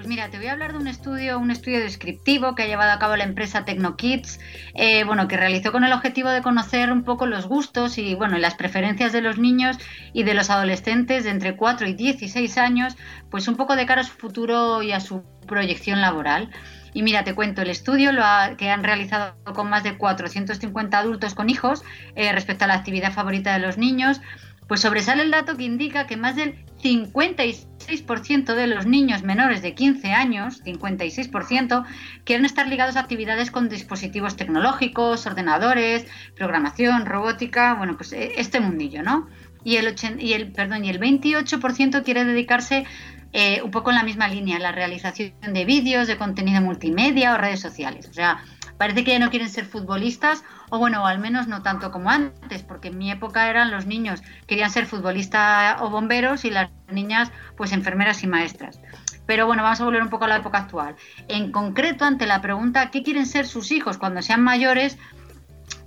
Pues 0.00 0.08
mira, 0.08 0.30
te 0.30 0.38
voy 0.38 0.46
a 0.46 0.52
hablar 0.52 0.72
de 0.72 0.78
un 0.78 0.86
estudio, 0.86 1.38
un 1.38 1.50
estudio 1.50 1.78
descriptivo 1.78 2.54
que 2.54 2.62
ha 2.62 2.66
llevado 2.66 2.90
a 2.90 2.98
cabo 2.98 3.16
la 3.16 3.24
empresa 3.24 3.66
TecnoKids, 3.66 4.40
eh, 4.72 5.04
bueno, 5.04 5.28
que 5.28 5.36
realizó 5.36 5.72
con 5.72 5.84
el 5.84 5.92
objetivo 5.92 6.30
de 6.30 6.40
conocer 6.40 6.90
un 6.90 7.04
poco 7.04 7.26
los 7.26 7.46
gustos 7.46 7.98
y 7.98 8.14
bueno, 8.14 8.38
las 8.38 8.54
preferencias 8.54 9.12
de 9.12 9.20
los 9.20 9.36
niños 9.36 9.76
y 10.14 10.22
de 10.22 10.32
los 10.32 10.48
adolescentes 10.48 11.24
de 11.24 11.30
entre 11.30 11.54
4 11.54 11.86
y 11.86 11.92
16 11.92 12.56
años, 12.56 12.96
pues 13.30 13.46
un 13.46 13.56
poco 13.56 13.76
de 13.76 13.84
cara 13.84 14.00
a 14.00 14.04
su 14.04 14.14
futuro 14.14 14.80
y 14.80 14.92
a 14.92 15.00
su 15.00 15.22
proyección 15.46 16.00
laboral. 16.00 16.48
Y 16.94 17.02
mira, 17.02 17.22
te 17.22 17.34
cuento, 17.34 17.60
el 17.60 17.68
estudio 17.68 18.10
lo 18.10 18.22
que 18.56 18.70
han 18.70 18.82
realizado 18.82 19.34
con 19.54 19.68
más 19.68 19.82
de 19.82 19.98
450 19.98 20.98
adultos 20.98 21.34
con 21.34 21.50
hijos 21.50 21.84
eh, 22.14 22.32
respecto 22.32 22.64
a 22.64 22.68
la 22.68 22.74
actividad 22.76 23.12
favorita 23.12 23.52
de 23.52 23.58
los 23.58 23.76
niños, 23.76 24.22
pues 24.66 24.80
sobresale 24.80 25.24
el 25.24 25.30
dato 25.30 25.58
que 25.58 25.64
indica 25.64 26.06
que 26.06 26.16
más 26.16 26.36
del 26.36 26.64
56% 26.82 28.54
de 28.54 28.66
los 28.66 28.86
niños 28.86 29.22
menores 29.22 29.62
de 29.62 29.74
15 29.74 30.12
años, 30.12 30.62
56%, 30.64 31.84
quieren 32.24 32.44
estar 32.44 32.68
ligados 32.68 32.96
a 32.96 33.00
actividades 33.00 33.50
con 33.50 33.68
dispositivos 33.68 34.36
tecnológicos, 34.36 35.26
ordenadores, 35.26 36.06
programación, 36.36 37.06
robótica, 37.06 37.74
bueno, 37.74 37.96
pues 37.96 38.12
e, 38.12 38.40
este 38.40 38.60
mundillo, 38.60 39.02
¿no? 39.02 39.28
Y 39.62 39.76
el, 39.76 39.94
y 40.18 40.32
el, 40.32 40.52
perdón, 40.52 40.84
y 40.84 40.90
el 40.90 40.98
28% 41.00 42.02
quiere 42.02 42.24
dedicarse 42.24 42.86
eh, 43.32 43.60
un 43.62 43.70
poco 43.70 43.90
en 43.90 43.96
la 43.96 44.02
misma 44.02 44.26
línea, 44.28 44.58
la 44.58 44.72
realización 44.72 45.32
de 45.52 45.64
vídeos, 45.64 46.08
de 46.08 46.16
contenido 46.16 46.60
multimedia 46.60 47.34
o 47.34 47.38
redes 47.38 47.60
sociales. 47.60 48.08
O 48.08 48.12
sea, 48.12 48.42
parece 48.80 49.04
que 49.04 49.10
ya 49.10 49.18
no 49.18 49.28
quieren 49.28 49.50
ser 49.50 49.66
futbolistas, 49.66 50.42
o 50.70 50.78
bueno, 50.78 51.06
al 51.06 51.18
menos 51.18 51.46
no 51.46 51.60
tanto 51.60 51.90
como 51.90 52.08
antes, 52.08 52.62
porque 52.62 52.88
en 52.88 52.96
mi 52.96 53.10
época 53.10 53.50
eran 53.50 53.70
los 53.70 53.84
niños 53.84 54.22
querían 54.46 54.70
ser 54.70 54.86
futbolistas 54.86 55.82
o 55.82 55.90
bomberos 55.90 56.46
y 56.46 56.50
las 56.50 56.70
niñas 56.90 57.30
pues 57.58 57.72
enfermeras 57.72 58.22
y 58.22 58.26
maestras. 58.26 58.80
Pero 59.26 59.44
bueno, 59.44 59.62
vamos 59.62 59.82
a 59.82 59.84
volver 59.84 60.00
un 60.00 60.08
poco 60.08 60.24
a 60.24 60.28
la 60.28 60.38
época 60.38 60.60
actual. 60.60 60.96
En 61.28 61.52
concreto, 61.52 62.06
ante 62.06 62.26
la 62.26 62.40
pregunta 62.40 62.90
¿qué 62.90 63.02
quieren 63.02 63.26
ser 63.26 63.46
sus 63.46 63.70
hijos 63.70 63.98
cuando 63.98 64.22
sean 64.22 64.42
mayores? 64.42 64.96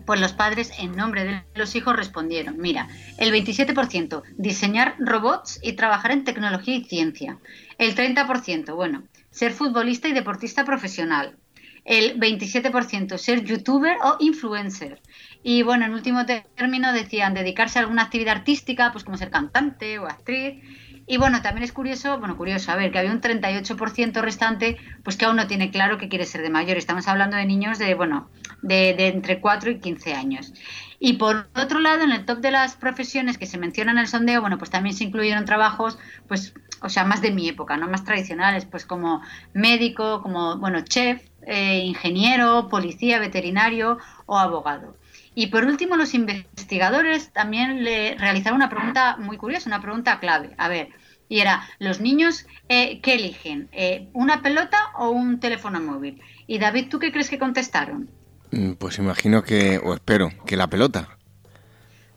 Pues 0.06 0.20
los 0.20 0.34
padres, 0.34 0.72
en 0.78 0.96
nombre 0.96 1.24
de 1.24 1.44
los 1.56 1.74
hijos, 1.74 1.96
respondieron, 1.96 2.60
mira, 2.60 2.90
el 3.18 3.34
27% 3.34 4.22
diseñar 4.38 4.98
robots 5.00 5.60
y 5.64 5.74
trabajar 5.74 6.12
en 6.12 6.26
tecnología 6.26 6.76
y 6.76 6.84
ciencia. 6.84 7.40
El 7.80 7.96
30%, 7.96 8.76
bueno, 8.76 9.02
ser 9.32 9.52
futbolista 9.52 10.08
y 10.08 10.14
deportista 10.14 10.64
profesional 10.64 11.40
el 11.86 12.20
27% 12.20 13.18
ser 13.18 13.44
youtuber 13.44 13.98
o 14.04 14.18
influencer. 14.20 15.02
Y 15.44 15.64
bueno, 15.64 15.86
en 15.86 15.94
último 15.94 16.26
término 16.26 16.94
decían 16.94 17.34
dedicarse 17.34 17.80
a 17.80 17.82
alguna 17.82 18.04
actividad 18.04 18.38
artística, 18.38 18.92
pues 18.92 19.04
como 19.04 19.18
ser 19.18 19.30
cantante 19.30 20.00
o 20.00 20.06
actriz. 20.06 20.64
Y 21.06 21.18
bueno, 21.18 21.42
también 21.42 21.64
es 21.66 21.74
curioso, 21.74 22.18
bueno, 22.18 22.38
curioso, 22.38 22.72
a 22.72 22.78
ver, 22.78 22.92
que 22.92 23.00
había 23.00 23.12
un 23.12 23.20
38% 23.20 24.22
restante, 24.22 24.78
pues 25.04 25.18
que 25.18 25.26
aún 25.26 25.36
no 25.36 25.48
tiene 25.48 25.70
claro 25.70 25.98
que 25.98 26.08
quiere 26.08 26.26
ser 26.26 26.42
de 26.42 26.50
mayor. 26.50 26.78
Estamos 26.78 27.10
hablando 27.10 27.36
de 27.36 27.46
niños 27.46 27.78
de, 27.78 27.94
bueno, 27.94 28.30
de, 28.62 28.92
entre 29.08 29.42
4 29.42 29.72
y 29.72 29.80
15 29.80 30.14
años. 30.14 30.54
Y 31.00 31.14
por 31.14 31.50
otro 31.56 31.82
lado, 31.82 32.04
en 32.04 32.12
el 32.12 32.24
top 32.24 32.40
de 32.40 32.52
las 32.52 32.76
profesiones 32.76 33.38
que 33.38 33.48
se 33.48 33.58
mencionan 33.58 33.98
en 33.98 34.04
el 34.04 34.08
sondeo, 34.08 34.40
bueno, 34.40 34.58
pues 34.58 34.70
también 34.70 34.96
se 34.96 35.04
incluyeron 35.04 35.44
trabajos, 35.44 36.00
pues, 36.30 36.54
o 36.82 36.88
sea, 36.88 37.04
más 37.04 37.22
de 37.22 37.32
mi 37.32 37.50
época, 37.50 37.76
¿no? 37.76 37.90
Más 37.90 38.06
tradicionales, 38.06 38.64
pues 38.64 38.86
como 38.86 39.22
médico, 39.54 40.22
como, 40.22 40.58
bueno, 40.58 40.86
chef, 40.86 41.22
eh, 41.48 41.80
ingeniero, 41.80 42.70
policía, 42.70 43.20
veterinario 43.20 43.98
o 44.26 44.38
abogado. 44.38 44.96
Y 45.36 45.48
por 45.48 45.66
último, 45.66 45.96
los 45.96 46.14
investigadores 46.14 47.32
también 47.32 47.84
le 47.84 48.16
realizaron 48.16 48.58
una 48.58 48.70
pregunta 48.70 49.18
muy 49.18 49.38
curiosa, 49.38 49.70
una 49.70 49.82
pregunta 49.82 50.20
clave. 50.20 50.52
A 50.58 50.70
ver, 50.70 50.90
y 51.28 51.40
era, 51.40 51.68
¿los 51.80 52.00
niños 52.00 52.46
eh, 52.70 53.00
qué 53.02 53.16
eligen? 53.16 53.70
Eh, 53.72 54.10
¿Una 54.14 54.42
pelota 54.42 54.78
o 54.98 55.10
un 55.10 55.40
teléfono 55.40 55.80
móvil? 55.80 56.22
Y 56.46 56.60
David, 56.60 56.90
¿tú 56.90 57.00
qué 57.00 57.12
crees 57.12 57.30
que 57.30 57.40
contestaron? 57.40 58.10
Mm, 58.52 58.74
pues 58.74 59.00
imagino 59.00 59.44
que, 59.44 59.80
o 59.84 59.96
espero, 59.96 60.30
que 60.46 60.56
la 60.56 60.68
pelota. 60.68 61.18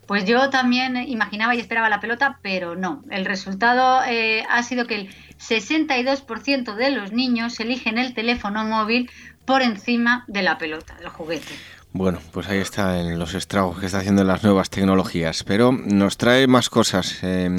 Pues 0.07 0.25
yo 0.25 0.49
también 0.49 0.95
imaginaba 0.95 1.53
y 1.53 1.59
esperaba 1.59 1.89
la 1.89 1.99
pelota, 1.99 2.39
pero 2.41 2.75
no. 2.75 3.03
El 3.09 3.25
resultado 3.25 3.99
ha 3.99 4.63
sido 4.63 4.87
que 4.87 4.95
el 4.95 5.09
62% 5.37 6.75
de 6.75 6.91
los 6.91 7.11
niños 7.11 7.59
eligen 7.59 7.97
el 7.97 8.13
teléfono 8.13 8.63
móvil 8.65 9.11
por 9.45 9.61
encima 9.61 10.23
de 10.27 10.43
la 10.43 10.57
pelota, 10.57 10.95
del 10.95 11.09
juguete. 11.09 11.53
Bueno, 11.93 12.19
pues 12.31 12.47
ahí 12.47 12.59
están 12.59 13.17
los 13.17 13.33
estragos 13.33 13.79
que 13.79 13.85
está 13.85 13.99
haciendo 13.99 14.23
las 14.23 14.43
nuevas 14.43 14.69
tecnologías. 14.69 15.43
Pero 15.43 15.71
nos 15.71 16.17
trae 16.17 16.47
más 16.47 16.69
cosas 16.69 17.23
em, 17.23 17.55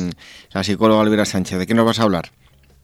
la 0.51 0.63
psicóloga 0.63 1.01
Olvera 1.01 1.25
Sánchez. 1.25 1.59
¿De 1.59 1.67
qué 1.67 1.75
nos 1.75 1.87
vas 1.87 1.99
a 1.99 2.05
hablar? 2.05 2.31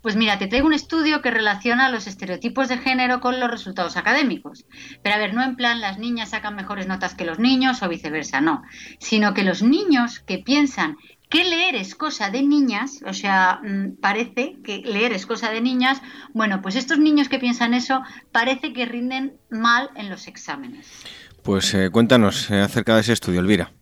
Pues 0.05 0.17
mira, 0.17 0.39
te 0.39 0.49
traigo 0.49 0.67
un 0.67 0.75
estudio 0.75 1.23
que 1.23 1.31
relaciona 1.31 1.89
los 1.89 2.07
estereotipos 2.07 2.69
de 2.69 2.77
género 2.77 3.21
con 3.21 3.41
los 3.41 3.51
resultados 3.51 3.97
académicos. 3.97 4.67
Pero 5.03 5.15
a 5.15 5.19
ver, 5.19 5.33
no 5.33 5.43
en 5.43 5.57
plan 5.57 5.81
las 5.81 5.99
niñas 5.99 6.29
sacan 6.29 6.55
mejores 6.55 6.87
notas 6.87 7.15
que 7.15 7.25
los 7.25 7.39
niños 7.39 7.83
o 7.83 7.89
viceversa, 7.89 8.43
no. 8.43 8.65
Sino 8.99 9.33
que 9.33 9.45
los 9.45 9.63
niños 9.63 10.21
que 10.21 10.37
piensan 10.37 10.99
que 11.31 11.43
leer 11.45 11.75
es 11.75 11.95
cosa 11.95 12.29
de 12.29 12.43
niñas, 12.43 13.01
o 13.07 13.15
sea, 13.15 13.61
mm, 13.65 13.97
parece 14.03 14.59
que 14.63 14.83
leer 14.85 15.15
es 15.15 15.25
cosa 15.25 15.51
de 15.51 15.63
niñas, 15.63 16.03
bueno, 16.35 16.61
pues 16.61 16.77
estos 16.77 16.99
niños 16.99 17.31
que 17.31 17.39
piensan 17.39 17.73
eso 17.73 18.03
parece 18.31 18.75
que 18.75 18.85
rinden 18.85 19.39
mal 19.49 19.89
en 19.97 20.11
los 20.11 20.29
exámenes. 20.29 20.87
Pues 21.43 21.73
eh, 21.73 21.89
cuéntanos 21.89 22.51
eh, 22.51 22.61
acerca 22.61 22.95
de 22.95 23.01
ese 23.01 23.15
estudio, 23.15 23.41
Elvira. 23.41 23.73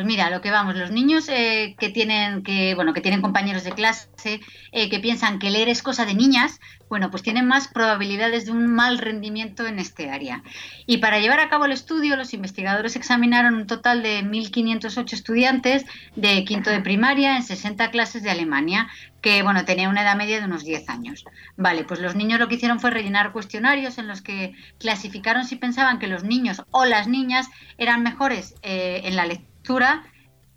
Pues 0.00 0.06
mira, 0.06 0.30
lo 0.30 0.40
que 0.40 0.50
vamos, 0.50 0.76
los 0.76 0.90
niños 0.90 1.28
eh, 1.28 1.76
que 1.78 1.90
tienen 1.90 2.42
que, 2.42 2.74
bueno, 2.74 2.94
que 2.94 3.02
tienen 3.02 3.20
compañeros 3.20 3.64
de 3.64 3.72
clase 3.72 4.40
eh, 4.72 4.88
que 4.88 4.98
piensan 4.98 5.38
que 5.38 5.50
leer 5.50 5.68
es 5.68 5.82
cosa 5.82 6.06
de 6.06 6.14
niñas, 6.14 6.58
bueno, 6.88 7.10
pues 7.10 7.22
tienen 7.22 7.46
más 7.46 7.68
probabilidades 7.68 8.46
de 8.46 8.52
un 8.52 8.66
mal 8.66 8.96
rendimiento 8.96 9.66
en 9.66 9.78
este 9.78 10.08
área. 10.08 10.42
Y 10.86 10.96
para 10.98 11.18
llevar 11.18 11.38
a 11.38 11.50
cabo 11.50 11.66
el 11.66 11.72
estudio, 11.72 12.16
los 12.16 12.32
investigadores 12.32 12.96
examinaron 12.96 13.56
un 13.56 13.66
total 13.66 14.02
de 14.02 14.24
1.508 14.24 15.12
estudiantes 15.12 15.84
de 16.16 16.46
quinto 16.46 16.70
de 16.70 16.80
primaria 16.80 17.36
en 17.36 17.42
60 17.42 17.90
clases 17.90 18.22
de 18.22 18.30
Alemania, 18.30 18.88
que 19.20 19.42
bueno, 19.42 19.66
tenían 19.66 19.90
una 19.90 20.00
edad 20.00 20.16
media 20.16 20.38
de 20.38 20.46
unos 20.46 20.64
10 20.64 20.88
años. 20.88 21.26
Vale, 21.58 21.84
pues 21.84 22.00
los 22.00 22.14
niños 22.14 22.40
lo 22.40 22.48
que 22.48 22.54
hicieron 22.54 22.80
fue 22.80 22.90
rellenar 22.90 23.32
cuestionarios 23.32 23.98
en 23.98 24.08
los 24.08 24.22
que 24.22 24.54
clasificaron 24.78 25.44
si 25.44 25.56
pensaban 25.56 25.98
que 25.98 26.06
los 26.06 26.24
niños 26.24 26.62
o 26.70 26.86
las 26.86 27.06
niñas 27.06 27.50
eran 27.76 28.02
mejores 28.02 28.54
eh, 28.62 29.02
en 29.04 29.14
la 29.14 29.26
lectura 29.26 29.49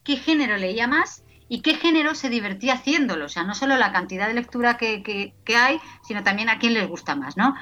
qué 0.04 0.18
género 0.18 0.58
leía 0.58 0.88
más 0.88 1.24
y 1.50 1.62
qué 1.62 1.76
género 1.76 2.16
se 2.16 2.30
divertía 2.30 2.74
haciéndolo. 2.74 3.26
O 3.26 3.30
sea, 3.30 3.44
no 3.44 3.54
solo 3.54 3.78
la 3.78 3.92
cantidad 3.92 4.28
de 4.28 4.34
lectura 4.34 4.78
que, 4.78 5.04
que, 5.04 5.56
hay, 5.56 5.80
sino 6.08 6.24
también 6.24 6.50
a 6.50 6.58
quién 6.58 6.74
les 6.74 6.88
gusta 6.88 7.16
más, 7.16 7.38
¿no? 7.38 7.56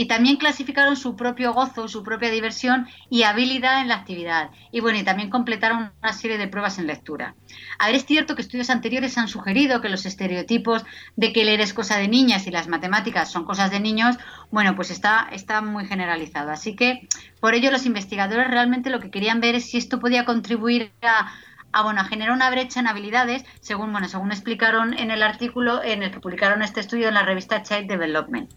Y 0.00 0.06
también 0.06 0.36
clasificaron 0.36 0.94
su 0.96 1.16
propio 1.16 1.52
gozo, 1.52 1.88
su 1.88 2.04
propia 2.04 2.30
diversión 2.30 2.86
y 3.10 3.24
habilidad 3.24 3.80
en 3.80 3.88
la 3.88 3.96
actividad. 3.96 4.50
Y 4.70 4.78
bueno, 4.78 4.96
y 4.96 5.02
también 5.02 5.28
completaron 5.28 5.90
una 6.00 6.12
serie 6.12 6.38
de 6.38 6.46
pruebas 6.46 6.78
en 6.78 6.86
lectura. 6.86 7.34
A 7.80 7.86
ver, 7.86 7.96
es 7.96 8.06
cierto 8.06 8.36
que 8.36 8.42
estudios 8.42 8.70
anteriores 8.70 9.18
han 9.18 9.26
sugerido 9.26 9.80
que 9.80 9.88
los 9.88 10.06
estereotipos 10.06 10.84
de 11.16 11.32
que 11.32 11.44
leer 11.44 11.60
es 11.62 11.74
cosa 11.74 11.98
de 11.98 12.06
niñas 12.06 12.46
y 12.46 12.52
las 12.52 12.68
matemáticas 12.68 13.32
son 13.32 13.44
cosas 13.44 13.72
de 13.72 13.80
niños, 13.80 14.16
bueno, 14.52 14.76
pues 14.76 14.92
está, 14.92 15.28
está 15.32 15.62
muy 15.62 15.84
generalizado. 15.84 16.52
Así 16.52 16.76
que 16.76 17.08
por 17.40 17.54
ello 17.54 17.72
los 17.72 17.84
investigadores 17.84 18.48
realmente 18.48 18.90
lo 18.90 19.00
que 19.00 19.10
querían 19.10 19.40
ver 19.40 19.56
es 19.56 19.68
si 19.68 19.78
esto 19.78 19.98
podía 19.98 20.24
contribuir 20.24 20.92
a 21.02 21.32
a, 21.72 21.82
bueno, 21.82 22.04
generar 22.04 22.34
una 22.34 22.50
brecha 22.50 22.80
en 22.80 22.86
habilidades, 22.86 23.44
según, 23.60 23.92
bueno, 23.92 24.08
según 24.08 24.32
explicaron 24.32 24.94
en 24.94 25.10
el 25.10 25.22
artículo 25.22 25.82
en 25.82 26.02
el 26.02 26.10
que 26.10 26.20
publicaron 26.20 26.62
este 26.62 26.80
estudio 26.80 27.08
en 27.08 27.14
la 27.14 27.22
revista 27.22 27.62
Child 27.62 27.88
Development. 27.88 28.50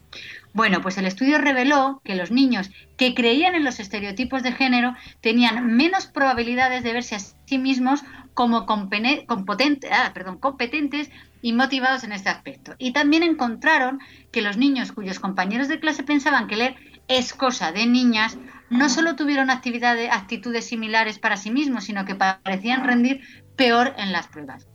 Bueno, 0.53 0.81
pues 0.81 0.97
el 0.97 1.05
estudio 1.05 1.37
reveló 1.37 2.01
que 2.03 2.15
los 2.15 2.29
niños 2.29 2.71
que 2.97 3.13
creían 3.13 3.55
en 3.55 3.63
los 3.63 3.79
estereotipos 3.79 4.43
de 4.43 4.51
género 4.51 4.95
tenían 5.21 5.75
menos 5.75 6.07
probabilidades 6.07 6.83
de 6.83 6.93
verse 6.93 7.15
a 7.15 7.19
sí 7.19 7.57
mismos 7.57 8.03
como 8.33 8.65
ah, 8.67 10.11
perdón, 10.13 10.37
competentes 10.39 11.09
y 11.41 11.53
motivados 11.53 12.03
en 12.03 12.11
este 12.11 12.29
aspecto. 12.29 12.75
Y 12.77 12.91
también 12.91 13.23
encontraron 13.23 13.99
que 14.31 14.41
los 14.41 14.57
niños 14.57 14.91
cuyos 14.91 15.19
compañeros 15.19 15.67
de 15.67 15.79
clase 15.79 16.03
pensaban 16.03 16.47
que 16.47 16.57
leer 16.57 16.75
es 17.07 17.33
cosa 17.33 17.71
de 17.71 17.85
niñas 17.85 18.37
no 18.71 18.89
solo 18.89 19.15
tuvieron 19.15 19.49
actividades, 19.49 20.09
actitudes 20.11 20.65
similares 20.65 21.19
para 21.19 21.37
sí 21.37 21.51
mismos, 21.51 21.83
sino 21.83 22.05
que 22.05 22.15
parecían 22.15 22.85
rendir 22.85 23.21
peor 23.55 23.93
en 23.97 24.11
las 24.11 24.27
pruebas. 24.27 24.65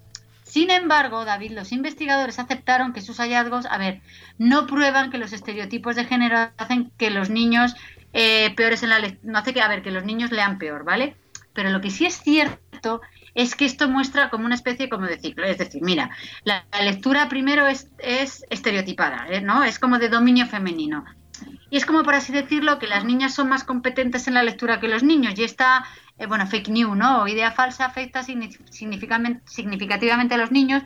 Sin 0.44 0.70
embargo, 0.70 1.24
David, 1.24 1.52
los 1.52 1.72
investigadores 1.72 2.38
aceptaron 2.38 2.92
que 2.92 3.00
sus 3.00 3.16
hallazgos, 3.18 3.66
a 3.66 3.78
ver, 3.78 4.00
no 4.38 4.66
prueban 4.66 5.10
que 5.10 5.18
los 5.18 5.32
estereotipos 5.32 5.96
de 5.96 6.04
género 6.04 6.50
hacen 6.56 6.92
que 6.96 7.10
los 7.10 7.30
niños 7.30 7.74
eh, 8.12 8.54
peores 8.54 8.82
en 8.82 8.90
la 8.90 8.98
no 9.22 9.38
hace 9.38 9.52
que, 9.52 9.60
a 9.60 9.68
ver, 9.68 9.82
que 9.82 9.90
los 9.90 10.04
niños 10.04 10.30
lean 10.30 10.58
peor, 10.58 10.84
¿vale? 10.84 11.16
Pero 11.52 11.70
lo 11.70 11.80
que 11.80 11.90
sí 11.90 12.06
es 12.06 12.20
cierto 12.20 13.00
es 13.34 13.54
que 13.54 13.64
esto 13.64 13.88
muestra 13.88 14.30
como 14.30 14.44
una 14.44 14.54
especie 14.54 14.88
como 14.88 15.06
de 15.06 15.18
ciclo. 15.18 15.46
Es 15.46 15.58
decir, 15.58 15.82
mira, 15.82 16.10
la, 16.44 16.64
lectura 16.82 17.28
primero 17.28 17.66
es, 17.66 17.90
es 17.98 18.44
estereotipada, 18.50 19.26
¿eh? 19.28 19.40
¿no? 19.40 19.64
Es 19.64 19.78
como 19.78 19.98
de 19.98 20.10
dominio 20.10 20.46
femenino. 20.46 21.04
Y 21.70 21.76
es 21.76 21.86
como, 21.86 22.02
por 22.02 22.14
así 22.14 22.32
decirlo, 22.32 22.78
que 22.78 22.86
las 22.86 23.04
niñas 23.04 23.34
son 23.34 23.48
más 23.48 23.64
competentes 23.64 24.28
en 24.28 24.34
la 24.34 24.42
lectura 24.42 24.80
que 24.80 24.88
los 24.88 25.02
niños. 25.02 25.34
Y 25.36 25.44
esta, 25.44 25.84
eh, 26.18 26.26
bueno, 26.26 26.46
fake 26.46 26.68
news, 26.68 26.96
¿no? 26.96 27.22
O 27.22 27.28
idea 27.28 27.50
falsa 27.50 27.86
afecta 27.86 28.22
significativamente 28.22 30.34
a 30.34 30.38
los 30.38 30.52
niños 30.52 30.82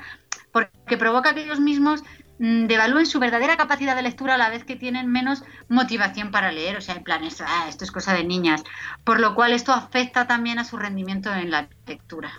porque 0.52 0.96
provoca 0.96 1.34
que 1.34 1.44
ellos 1.44 1.60
mismos 1.60 2.02
mm, 2.38 2.66
devalúen 2.66 3.06
su 3.06 3.20
verdadera 3.20 3.56
capacidad 3.56 3.94
de 3.94 4.02
lectura 4.02 4.34
a 4.34 4.38
la 4.38 4.48
vez 4.48 4.64
que 4.64 4.74
tienen 4.74 5.06
menos 5.06 5.44
motivación 5.68 6.30
para 6.30 6.50
leer. 6.50 6.78
O 6.78 6.80
sea, 6.80 6.94
en 6.94 7.04
plan, 7.04 7.22
ah, 7.46 7.66
esto 7.68 7.84
es 7.84 7.90
cosa 7.90 8.14
de 8.14 8.24
niñas. 8.24 8.64
Por 9.04 9.20
lo 9.20 9.34
cual 9.34 9.52
esto 9.52 9.72
afecta 9.72 10.26
también 10.26 10.58
a 10.58 10.64
su 10.64 10.78
rendimiento 10.78 11.32
en 11.32 11.50
la 11.50 11.68
lectura. 11.86 12.32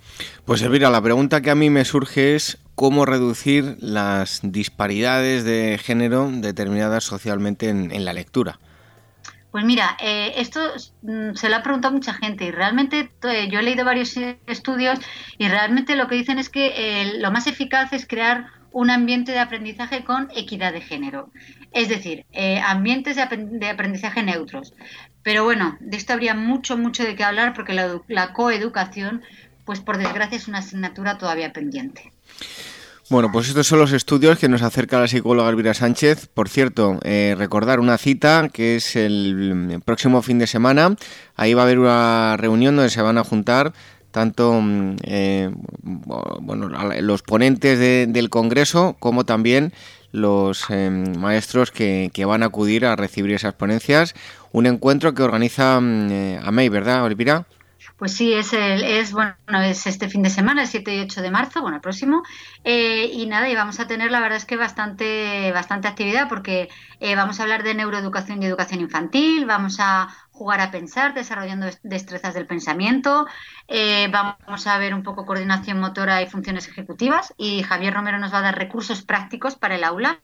Pues 0.45 0.63
Elvira, 0.63 0.89
la 0.89 1.01
pregunta 1.01 1.41
que 1.41 1.51
a 1.51 1.55
mí 1.55 1.69
me 1.69 1.85
surge 1.85 2.35
es 2.35 2.57
cómo 2.75 3.05
reducir 3.05 3.77
las 3.79 4.39
disparidades 4.43 5.43
de 5.43 5.77
género 5.77 6.29
determinadas 6.31 7.03
socialmente 7.03 7.69
en, 7.69 8.05
la 8.05 8.13
lectura. 8.13 8.59
Pues 9.51 9.65
mira, 9.65 9.97
eh, 9.99 10.33
esto 10.37 10.61
mm, 11.01 11.35
se 11.35 11.49
lo 11.49 11.57
ha 11.57 11.63
preguntado 11.63 11.93
mucha 11.93 12.13
gente 12.13 12.45
y 12.45 12.51
realmente 12.51 13.11
eh, 13.23 13.49
yo 13.51 13.59
he 13.59 13.63
leído 13.63 13.83
varios 13.83 14.15
estudios 14.47 14.99
y 15.37 15.49
realmente 15.49 15.95
lo 15.95 16.07
que 16.07 16.15
dicen 16.15 16.39
es 16.39 16.49
que 16.49 16.73
eh, 16.75 17.19
lo 17.19 17.31
más 17.31 17.47
eficaz 17.47 17.91
es 17.91 18.07
crear 18.07 18.47
un 18.71 18.89
ambiente 18.89 19.33
de 19.33 19.39
aprendizaje 19.39 20.05
con 20.05 20.29
equidad 20.33 20.71
de 20.71 20.79
género, 20.79 21.29
es 21.73 21.89
decir, 21.89 22.25
ambientes 22.65 23.17
de, 23.17 23.69
aprendizaje 23.69 24.23
neutros. 24.23 24.73
Pero 25.23 25.43
bueno, 25.43 25.77
de 25.81 25.97
esto 25.97 26.13
habría 26.13 26.35
mucho, 26.35 26.77
mucho 26.77 27.03
de 27.03 27.17
qué 27.17 27.25
hablar 27.25 27.53
porque 27.53 27.73
la, 27.73 27.99
la 28.07 28.31
coeducación, 28.31 29.23
pues 29.65 29.81
por 29.81 29.97
desgracia 29.97 30.37
es 30.37 30.47
una 30.47 30.59
asignatura 30.59 31.17
todavía 31.17 31.51
pendiente. 31.51 32.13
Bueno, 33.09 33.29
pues 33.29 33.49
estos 33.49 33.67
son 33.67 33.79
los 33.79 33.91
estudios 33.91 34.39
que 34.39 34.47
nos 34.47 34.61
acerca 34.61 34.97
la 34.97 35.07
psicóloga 35.07 35.49
Elvira 35.49 35.73
Sánchez. 35.73 36.29
Por 36.33 36.47
cierto, 36.47 36.97
eh, 37.03 37.35
recordar 37.37 37.81
una 37.81 37.97
cita 37.97 38.47
que 38.47 38.77
es 38.77 38.95
el 38.95 39.81
próximo 39.83 40.21
fin 40.21 40.39
de 40.39 40.47
semana. 40.47 40.95
Ahí 41.35 41.53
va 41.53 41.63
a 41.63 41.65
haber 41.65 41.79
una 41.79 42.37
reunión 42.37 42.77
donde 42.77 42.89
se 42.89 43.01
van 43.01 43.17
a 43.17 43.25
juntar 43.25 43.73
tanto 44.11 44.53
mm, 44.61 44.95
eh, 45.03 45.51
bueno, 45.83 46.69
los 47.01 47.21
ponentes 47.23 47.79
del 47.79 48.29
Congreso 48.29 48.95
como 48.99 49.25
también 49.25 49.73
los 50.11 50.65
eh, 50.69 50.89
maestros 50.89 51.71
que, 51.71 52.11
van 52.25 52.43
a 52.43 52.47
acudir 52.47 52.85
a 52.85 52.95
recibir 52.95 53.33
esas 53.33 53.53
ponencias. 53.53 54.13
Un 54.51 54.67
encuentro 54.67 55.13
que 55.13 55.23
organiza 55.23 55.79
mm, 55.79 56.39
AMEI, 56.43 56.69
¿verdad, 56.69 57.07
Elvira? 57.07 57.45
Pues 58.01 58.15
sí, 58.15 58.33
es, 58.33 58.51
el, 58.53 58.83
es, 58.83 59.13
bueno, 59.13 59.35
es 59.63 59.85
este 59.85 60.09
fin 60.09 60.23
de 60.23 60.31
semana, 60.31 60.63
el 60.63 60.67
7 60.67 60.95
y 60.95 61.01
8 61.01 61.21
de 61.21 61.29
marzo, 61.29 61.61
bueno, 61.61 61.75
el 61.75 61.83
próximo. 61.83 62.23
Eh, 62.63 63.11
y 63.13 63.27
nada, 63.27 63.47
y 63.47 63.53
vamos 63.53 63.79
a 63.79 63.85
tener, 63.85 64.09
la 64.09 64.19
verdad 64.19 64.37
es 64.37 64.45
que 64.45 64.55
bastante, 64.55 65.51
bastante 65.51 65.87
actividad 65.87 66.27
porque 66.27 66.67
eh, 66.99 67.15
vamos 67.15 67.39
a 67.39 67.43
hablar 67.43 67.61
de 67.61 67.75
neuroeducación 67.75 68.41
y 68.41 68.47
educación 68.47 68.81
infantil, 68.81 69.45
vamos 69.45 69.77
a 69.79 70.07
jugar 70.31 70.61
a 70.61 70.71
pensar, 70.71 71.13
desarrollando 71.13 71.67
destrezas 71.83 72.33
del 72.33 72.47
pensamiento, 72.47 73.27
eh, 73.67 74.07
vamos 74.11 74.65
a 74.65 74.79
ver 74.79 74.95
un 74.95 75.03
poco 75.03 75.27
coordinación 75.27 75.79
motora 75.79 76.23
y 76.23 76.27
funciones 76.27 76.67
ejecutivas 76.67 77.35
y 77.37 77.61
Javier 77.61 77.93
Romero 77.93 78.17
nos 78.17 78.33
va 78.33 78.39
a 78.39 78.41
dar 78.41 78.57
recursos 78.57 79.03
prácticos 79.03 79.55
para 79.55 79.75
el 79.75 79.83
aula 79.83 80.21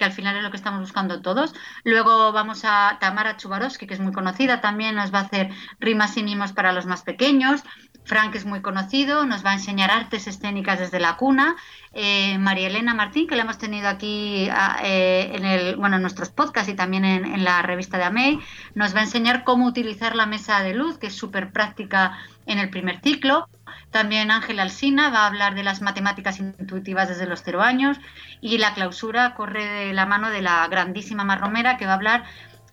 que 0.00 0.06
al 0.06 0.12
final 0.12 0.34
es 0.34 0.42
lo 0.42 0.50
que 0.50 0.56
estamos 0.56 0.80
buscando 0.80 1.20
todos. 1.20 1.54
Luego 1.84 2.32
vamos 2.32 2.62
a 2.64 2.96
Tamara 3.00 3.36
Chubarovsky, 3.36 3.86
que 3.86 3.92
es 3.92 4.00
muy 4.00 4.12
conocida, 4.12 4.62
también 4.62 4.96
nos 4.96 5.12
va 5.12 5.18
a 5.18 5.22
hacer 5.22 5.50
rimas 5.78 6.16
y 6.16 6.22
mimos 6.22 6.52
para 6.52 6.72
los 6.72 6.86
más 6.86 7.02
pequeños. 7.02 7.62
Frank 8.04 8.34
es 8.34 8.46
muy 8.46 8.62
conocido, 8.62 9.26
nos 9.26 9.44
va 9.44 9.50
a 9.50 9.54
enseñar 9.54 9.90
artes 9.90 10.26
escénicas 10.26 10.78
desde 10.78 11.00
la 11.00 11.16
cuna. 11.16 11.54
Eh, 11.92 12.38
María 12.38 12.68
Elena 12.68 12.94
Martín, 12.94 13.28
que 13.28 13.36
la 13.36 13.42
hemos 13.42 13.58
tenido 13.58 13.88
aquí 13.88 14.48
eh, 14.82 15.32
en, 15.34 15.44
el, 15.44 15.76
bueno, 15.76 15.96
en 15.96 16.02
nuestros 16.02 16.30
podcasts 16.30 16.70
y 16.70 16.74
también 16.74 17.04
en, 17.04 17.26
en 17.26 17.44
la 17.44 17.60
revista 17.60 17.98
de 17.98 18.04
AMEI, 18.04 18.40
nos 18.74 18.94
va 18.94 19.00
a 19.00 19.02
enseñar 19.02 19.44
cómo 19.44 19.66
utilizar 19.66 20.16
la 20.16 20.24
mesa 20.24 20.62
de 20.62 20.72
luz, 20.72 20.96
que 20.96 21.08
es 21.08 21.14
súper 21.14 21.52
práctica 21.52 22.18
en 22.46 22.58
el 22.58 22.70
primer 22.70 23.00
ciclo. 23.00 23.48
También 23.90 24.30
Ángel 24.30 24.60
Alsina 24.60 25.10
va 25.10 25.20
a 25.20 25.26
hablar 25.26 25.54
de 25.54 25.62
las 25.62 25.82
matemáticas 25.82 26.38
intuitivas 26.38 27.08
desde 27.08 27.26
los 27.26 27.42
cero 27.42 27.62
años 27.62 27.98
y 28.40 28.58
la 28.58 28.74
clausura 28.74 29.34
corre 29.34 29.64
de 29.64 29.92
la 29.92 30.06
mano 30.06 30.30
de 30.30 30.42
la 30.42 30.66
grandísima 30.68 31.24
Marromera 31.24 31.76
que 31.76 31.86
va 31.86 31.92
a 31.92 31.96
hablar 31.96 32.24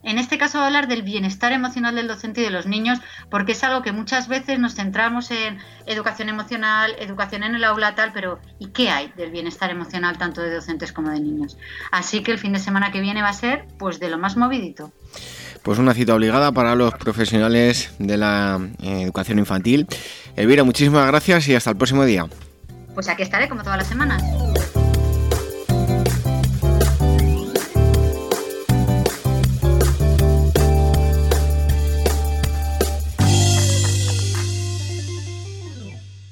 en 0.03 0.19
este 0.19 0.37
caso 0.37 0.59
va 0.59 0.65
a 0.65 0.67
hablar 0.67 0.87
del 0.87 1.01
bienestar 1.01 1.51
emocional 1.51 1.95
del 1.95 2.07
docente 2.07 2.41
y 2.41 2.43
de 2.43 2.51
los 2.51 2.67
niños, 2.67 2.99
porque 3.29 3.53
es 3.53 3.63
algo 3.63 3.81
que 3.81 3.91
muchas 3.91 4.27
veces 4.27 4.59
nos 4.59 4.75
centramos 4.75 5.31
en 5.31 5.57
educación 5.85 6.29
emocional, 6.29 6.95
educación 6.99 7.43
en 7.43 7.55
el 7.55 7.63
aula, 7.63 7.95
tal, 7.95 8.13
pero 8.13 8.39
¿y 8.59 8.67
qué 8.67 8.89
hay 8.89 9.11
del 9.17 9.31
bienestar 9.31 9.71
emocional 9.71 10.17
tanto 10.17 10.41
de 10.41 10.53
docentes 10.53 10.93
como 10.93 11.09
de 11.09 11.19
niños? 11.19 11.57
Así 11.91 12.21
que 12.21 12.31
el 12.31 12.37
fin 12.37 12.53
de 12.53 12.59
semana 12.59 12.91
que 12.91 13.01
viene 13.01 13.21
va 13.21 13.29
a 13.29 13.33
ser 13.33 13.65
pues 13.79 13.99
de 13.99 14.09
lo 14.09 14.17
más 14.17 14.37
movidito. 14.37 14.93
Pues 15.63 15.79
una 15.79 15.93
cita 15.93 16.15
obligada 16.15 16.51
para 16.51 16.75
los 16.75 16.93
profesionales 16.93 17.91
de 17.99 18.17
la 18.17 18.59
eh, 18.81 19.01
educación 19.03 19.39
infantil. 19.39 19.87
Elvira, 20.35 20.63
muchísimas 20.63 21.07
gracias 21.07 21.47
y 21.47 21.55
hasta 21.55 21.71
el 21.71 21.77
próximo 21.77 22.05
día. 22.05 22.25
Pues 22.93 23.09
aquí 23.09 23.23
estaré 23.23 23.47
como 23.49 23.63
todas 23.63 23.77
las 23.77 23.87
semanas. 23.87 24.23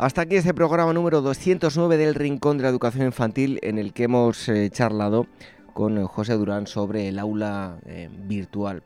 Hasta 0.00 0.22
aquí 0.22 0.36
este 0.36 0.54
programa 0.54 0.94
número 0.94 1.20
209 1.20 1.98
del 1.98 2.14
Rincón 2.14 2.56
de 2.56 2.62
la 2.62 2.70
Educación 2.70 3.04
Infantil 3.04 3.58
en 3.60 3.76
el 3.76 3.92
que 3.92 4.04
hemos 4.04 4.48
eh, 4.48 4.70
charlado 4.70 5.26
con 5.74 5.98
eh, 5.98 6.04
José 6.04 6.38
Durán 6.38 6.66
sobre 6.66 7.08
el 7.08 7.18
aula 7.18 7.80
eh, 7.84 8.08
virtual. 8.10 8.82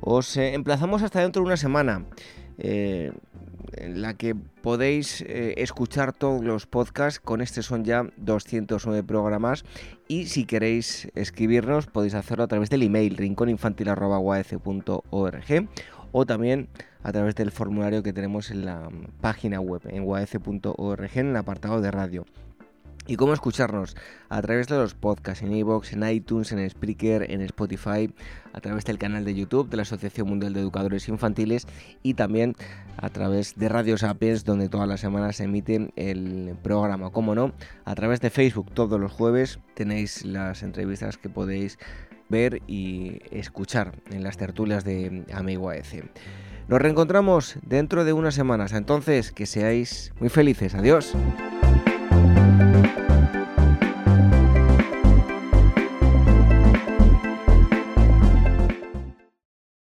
Os 0.00 0.36
emplazamos 0.36 1.04
hasta 1.04 1.20
dentro 1.20 1.42
de 1.42 1.46
una 1.46 1.56
semana 1.56 2.06
en 2.56 4.02
la 4.02 4.14
que 4.14 4.34
podéis 4.34 5.24
escuchar 5.28 6.12
todos 6.12 6.42
los 6.42 6.66
podcasts. 6.66 7.20
Con 7.20 7.40
este 7.40 7.62
son 7.62 7.84
ya 7.84 8.04
209 8.16 9.04
programas. 9.04 9.64
Y 10.08 10.26
si 10.26 10.44
queréis 10.44 11.08
escribirnos, 11.14 11.86
podéis 11.86 12.14
hacerlo 12.14 12.42
a 12.42 12.48
través 12.48 12.68
del 12.68 12.82
email 12.82 13.16
rincóninfantil.org 13.16 15.68
o 16.12 16.26
también 16.26 16.68
a 17.02 17.12
través 17.12 17.34
del 17.34 17.50
formulario 17.50 18.02
que 18.02 18.12
tenemos 18.12 18.50
en 18.50 18.64
la 18.64 18.88
página 19.20 19.60
web 19.60 19.82
en 19.88 20.02
uaf.org 20.04 21.10
en 21.14 21.28
el 21.28 21.36
apartado 21.36 21.80
de 21.80 21.90
radio. 21.90 22.24
¿Y 23.08 23.16
cómo 23.16 23.32
escucharnos? 23.32 23.96
A 24.28 24.42
través 24.42 24.68
de 24.68 24.76
los 24.76 24.94
podcasts 24.94 25.42
en 25.42 25.54
iVoox, 25.54 25.94
en 25.94 26.06
iTunes, 26.06 26.52
en 26.52 26.68
Spreaker, 26.68 27.30
en 27.30 27.40
Spotify, 27.40 28.12
a 28.52 28.60
través 28.60 28.84
del 28.84 28.98
canal 28.98 29.24
de 29.24 29.34
YouTube 29.34 29.70
de 29.70 29.78
la 29.78 29.84
Asociación 29.84 30.28
Mundial 30.28 30.52
de 30.52 30.60
Educadores 30.60 31.08
Infantiles 31.08 31.66
y 32.02 32.12
también 32.12 32.54
a 32.98 33.08
través 33.08 33.56
de 33.56 33.70
Radio 33.70 33.96
Sapiens, 33.96 34.44
donde 34.44 34.68
todas 34.68 34.86
las 34.86 35.00
semanas 35.00 35.36
se 35.36 35.44
emite 35.44 35.90
el 35.96 36.54
programa. 36.62 37.08
Como 37.08 37.34
no, 37.34 37.52
a 37.86 37.94
través 37.94 38.20
de 38.20 38.28
Facebook 38.28 38.74
todos 38.74 39.00
los 39.00 39.10
jueves 39.10 39.58
tenéis 39.72 40.26
las 40.26 40.62
entrevistas 40.62 41.16
que 41.16 41.30
podéis 41.30 41.78
ver 42.28 42.62
y 42.66 43.18
escuchar 43.30 43.92
en 44.10 44.22
las 44.22 44.36
tertulias 44.36 44.84
de 44.84 45.24
Amigo 45.32 45.70
AEC. 45.70 46.04
Nos 46.68 46.80
reencontramos 46.82 47.56
dentro 47.62 48.04
de 48.04 48.12
unas 48.12 48.34
semanas, 48.34 48.72
entonces 48.72 49.32
que 49.32 49.46
seáis 49.46 50.12
muy 50.20 50.28
felices. 50.28 50.74
Adiós. 50.74 51.14